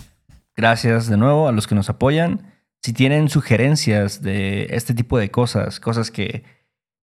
Gracias 0.56 1.08
de 1.08 1.18
nuevo 1.18 1.48
a 1.48 1.52
los 1.52 1.68
que 1.68 1.76
nos 1.76 1.90
apoyan. 1.90 2.54
Si 2.82 2.94
tienen 2.94 3.30
sugerencias 3.30 4.22
de 4.22 4.68
este 4.70 4.94
tipo 4.94 5.18
de 5.18 5.32
cosas, 5.32 5.80
cosas 5.80 6.12
que, 6.12 6.44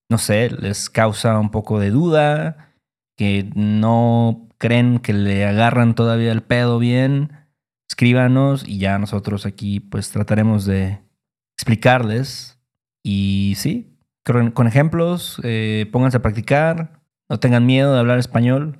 no 0.09 0.18
sé, 0.18 0.50
les 0.50 0.88
causa 0.88 1.38
un 1.38 1.50
poco 1.50 1.79
de 1.79 1.90
duda, 1.90 2.74
que 3.16 3.50
no 3.55 4.48
creen 4.59 4.98
que 4.98 5.12
le 5.12 5.44
agarran 5.44 5.94
todavía 5.94 6.33
el 6.33 6.42
pedo 6.42 6.79
bien, 6.79 7.33
escríbanos 7.88 8.66
y 8.66 8.79
ya 8.79 8.98
nosotros 8.98 9.46
aquí 9.46 9.81
pues 9.81 10.11
trataremos 10.11 10.64
de 10.64 11.00
explicarles. 11.57 12.59
Y 13.03 13.55
sí, 13.57 13.94
con, 14.24 14.66
ejemplos, 14.66 15.40
eh, 15.44 15.88
pónganse 15.92 16.16
a 16.16 16.22
practicar, 16.22 17.00
no 17.29 17.38
tengan 17.38 17.66
miedo 17.66 17.92
de 17.92 18.00
hablar 18.00 18.18
español. 18.18 18.79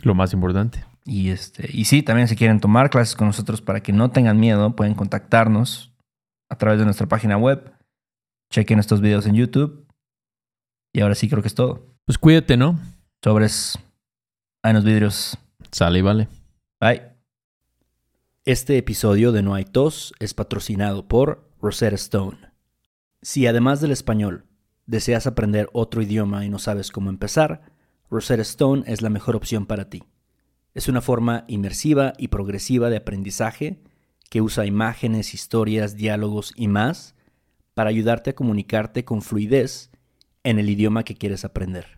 Lo 0.00 0.14
más 0.14 0.32
importante. 0.32 0.84
Y, 1.04 1.30
este, 1.30 1.68
y 1.72 1.86
sí, 1.86 2.02
también 2.02 2.28
si 2.28 2.36
quieren 2.36 2.60
tomar 2.60 2.90
clases 2.90 3.16
con 3.16 3.26
nosotros 3.26 3.62
para 3.62 3.80
que 3.80 3.92
no 3.92 4.10
tengan 4.10 4.38
miedo, 4.38 4.76
pueden 4.76 4.94
contactarnos 4.94 5.94
a 6.50 6.56
través 6.56 6.78
de 6.78 6.84
nuestra 6.84 7.08
página 7.08 7.36
web. 7.36 7.72
Chequen 8.50 8.78
estos 8.78 9.00
videos 9.00 9.26
en 9.26 9.34
YouTube. 9.34 9.86
Y 10.92 11.00
ahora 11.00 11.14
sí 11.14 11.28
creo 11.28 11.42
que 11.42 11.48
es 11.48 11.54
todo. 11.54 11.96
Pues 12.04 12.18
cuídate, 12.18 12.56
¿no? 12.56 12.78
Sobres. 13.24 13.76
Hay 14.62 14.70
unos 14.70 14.84
vidrios. 14.84 15.36
Sale 15.72 15.98
y 15.98 16.02
vale. 16.02 16.28
Bye. 16.80 17.02
Este 18.44 18.78
episodio 18.78 19.32
de 19.32 19.42
No 19.42 19.54
hay 19.54 19.64
tos 19.64 20.14
es 20.20 20.34
patrocinado 20.34 21.08
por 21.08 21.50
Rosetta 21.60 21.96
Stone. 21.96 22.38
Si 23.20 23.48
además 23.48 23.80
del 23.80 23.90
español 23.90 24.44
deseas 24.86 25.26
aprender 25.26 25.68
otro 25.72 26.00
idioma 26.00 26.44
y 26.44 26.48
no 26.48 26.60
sabes 26.60 26.92
cómo 26.92 27.10
empezar, 27.10 27.62
Rosetta 28.08 28.42
Stone 28.42 28.84
es 28.86 29.02
la 29.02 29.10
mejor 29.10 29.34
opción 29.34 29.66
para 29.66 29.90
ti. 29.90 30.04
Es 30.72 30.86
una 30.86 31.00
forma 31.00 31.44
inmersiva 31.48 32.12
y 32.18 32.28
progresiva 32.28 32.88
de 32.88 32.98
aprendizaje 32.98 33.82
que 34.30 34.42
usa 34.42 34.64
imágenes, 34.64 35.34
historias, 35.34 35.96
diálogos 35.96 36.52
y 36.54 36.68
más 36.68 37.16
para 37.74 37.90
ayudarte 37.90 38.30
a 38.30 38.34
comunicarte 38.36 39.04
con 39.04 39.22
fluidez 39.22 39.90
en 40.44 40.60
el 40.60 40.70
idioma 40.70 41.02
que 41.02 41.16
quieres 41.16 41.44
aprender. 41.44 41.97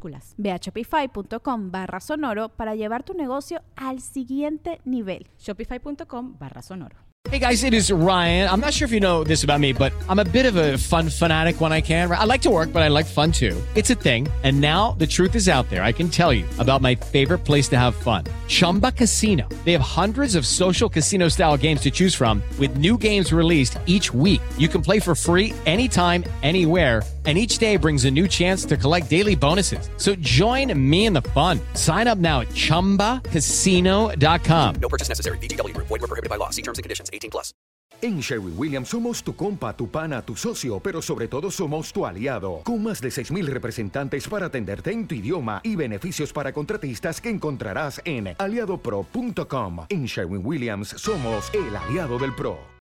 minúsculas. 0.00 0.34
Ve 0.38 0.50
a 0.50 0.58
shopify.com 0.58 1.70
barra 1.70 2.00
sonoro 2.00 2.48
para 2.48 2.74
llevar 2.74 3.02
tu 3.02 3.14
negocio 3.14 3.62
al 3.76 4.00
siguiente 4.00 4.80
nivel. 4.84 5.28
Shopify.com 5.38 6.36
barra 6.38 6.62
sonoro. 6.62 6.96
Hey 7.28 7.38
guys, 7.38 7.64
it 7.64 7.74
is 7.74 7.92
Ryan. 7.92 8.48
I'm 8.48 8.60
not 8.60 8.72
sure 8.72 8.86
if 8.86 8.92
you 8.92 8.98
know 8.98 9.22
this 9.22 9.44
about 9.44 9.60
me, 9.60 9.74
but 9.74 9.92
I'm 10.08 10.20
a 10.20 10.24
bit 10.24 10.46
of 10.46 10.56
a 10.56 10.78
fun 10.78 11.10
fanatic 11.10 11.60
when 11.60 11.70
I 11.70 11.82
can. 11.82 12.10
I 12.10 12.24
like 12.24 12.40
to 12.42 12.50
work, 12.50 12.72
but 12.72 12.82
I 12.82 12.88
like 12.88 13.04
fun 13.04 13.30
too. 13.30 13.62
It's 13.74 13.90
a 13.90 13.94
thing. 13.94 14.26
And 14.42 14.58
now 14.58 14.92
the 14.92 15.06
truth 15.06 15.34
is 15.34 15.46
out 15.46 15.68
there. 15.68 15.82
I 15.84 15.92
can 15.92 16.08
tell 16.08 16.32
you 16.32 16.46
about 16.58 16.80
my 16.80 16.94
favorite 16.94 17.44
place 17.44 17.68
to 17.68 17.78
have 17.78 17.94
fun 17.94 18.24
Chumba 18.48 18.92
Casino. 18.92 19.46
They 19.66 19.72
have 19.72 19.82
hundreds 19.82 20.34
of 20.34 20.46
social 20.46 20.88
casino 20.88 21.28
style 21.28 21.58
games 21.58 21.82
to 21.82 21.90
choose 21.90 22.14
from, 22.14 22.42
with 22.58 22.78
new 22.78 22.96
games 22.96 23.34
released 23.34 23.78
each 23.84 24.14
week. 24.14 24.40
You 24.56 24.68
can 24.68 24.80
play 24.80 24.98
for 24.98 25.14
free 25.14 25.52
anytime, 25.66 26.24
anywhere 26.42 27.02
and 27.26 27.36
each 27.36 27.58
day 27.58 27.76
brings 27.76 28.06
a 28.06 28.10
new 28.10 28.26
chance 28.26 28.64
to 28.64 28.78
collect 28.78 29.10
daily 29.10 29.36
bonuses. 29.36 29.90
So 29.98 30.14
join 30.20 30.72
me 30.90 31.04
in 31.04 31.12
the 31.12 31.20
fun. 31.34 31.60
Sign 31.74 32.08
up 32.08 32.16
now 32.16 32.40
at 32.40 32.48
ChumbaCasino.com. 32.48 34.74
No 34.80 34.88
purchase 34.88 35.10
necessary. 35.10 35.36
BGW. 35.38 35.76
Void 35.76 35.90
were 35.90 35.98
prohibited 35.98 36.30
by 36.30 36.36
law. 36.36 36.48
See 36.48 36.62
terms 36.62 36.78
and 36.78 36.82
conditions. 36.82 37.10
18 37.12 37.30
plus. 37.30 37.52
En 38.02 38.22
Sherwin 38.22 38.54
Williams 38.56 38.88
somos 38.88 39.22
tu 39.22 39.36
compa, 39.36 39.76
tu 39.76 39.90
pana, 39.90 40.22
tu 40.22 40.34
socio, 40.34 40.80
pero 40.80 41.02
sobre 41.02 41.28
todo 41.28 41.50
somos 41.50 41.92
tu 41.92 42.06
aliado. 42.06 42.62
Con 42.64 42.82
más 42.82 43.02
de 43.02 43.10
6.000 43.10 43.44
representantes 43.46 44.26
para 44.26 44.46
atenderte 44.46 44.90
en 44.90 45.06
tu 45.06 45.14
idioma 45.14 45.60
y 45.62 45.76
beneficios 45.76 46.32
para 46.32 46.54
contratistas 46.54 47.20
que 47.20 47.28
encontrarás 47.28 48.00
en 48.06 48.34
aliadopro.com. 48.38 49.84
En 49.90 50.06
Sherwin 50.06 50.40
Williams 50.42 50.94
somos 50.96 51.50
el 51.52 51.76
aliado 51.76 52.18
del 52.18 52.34
PRO. 52.34 52.69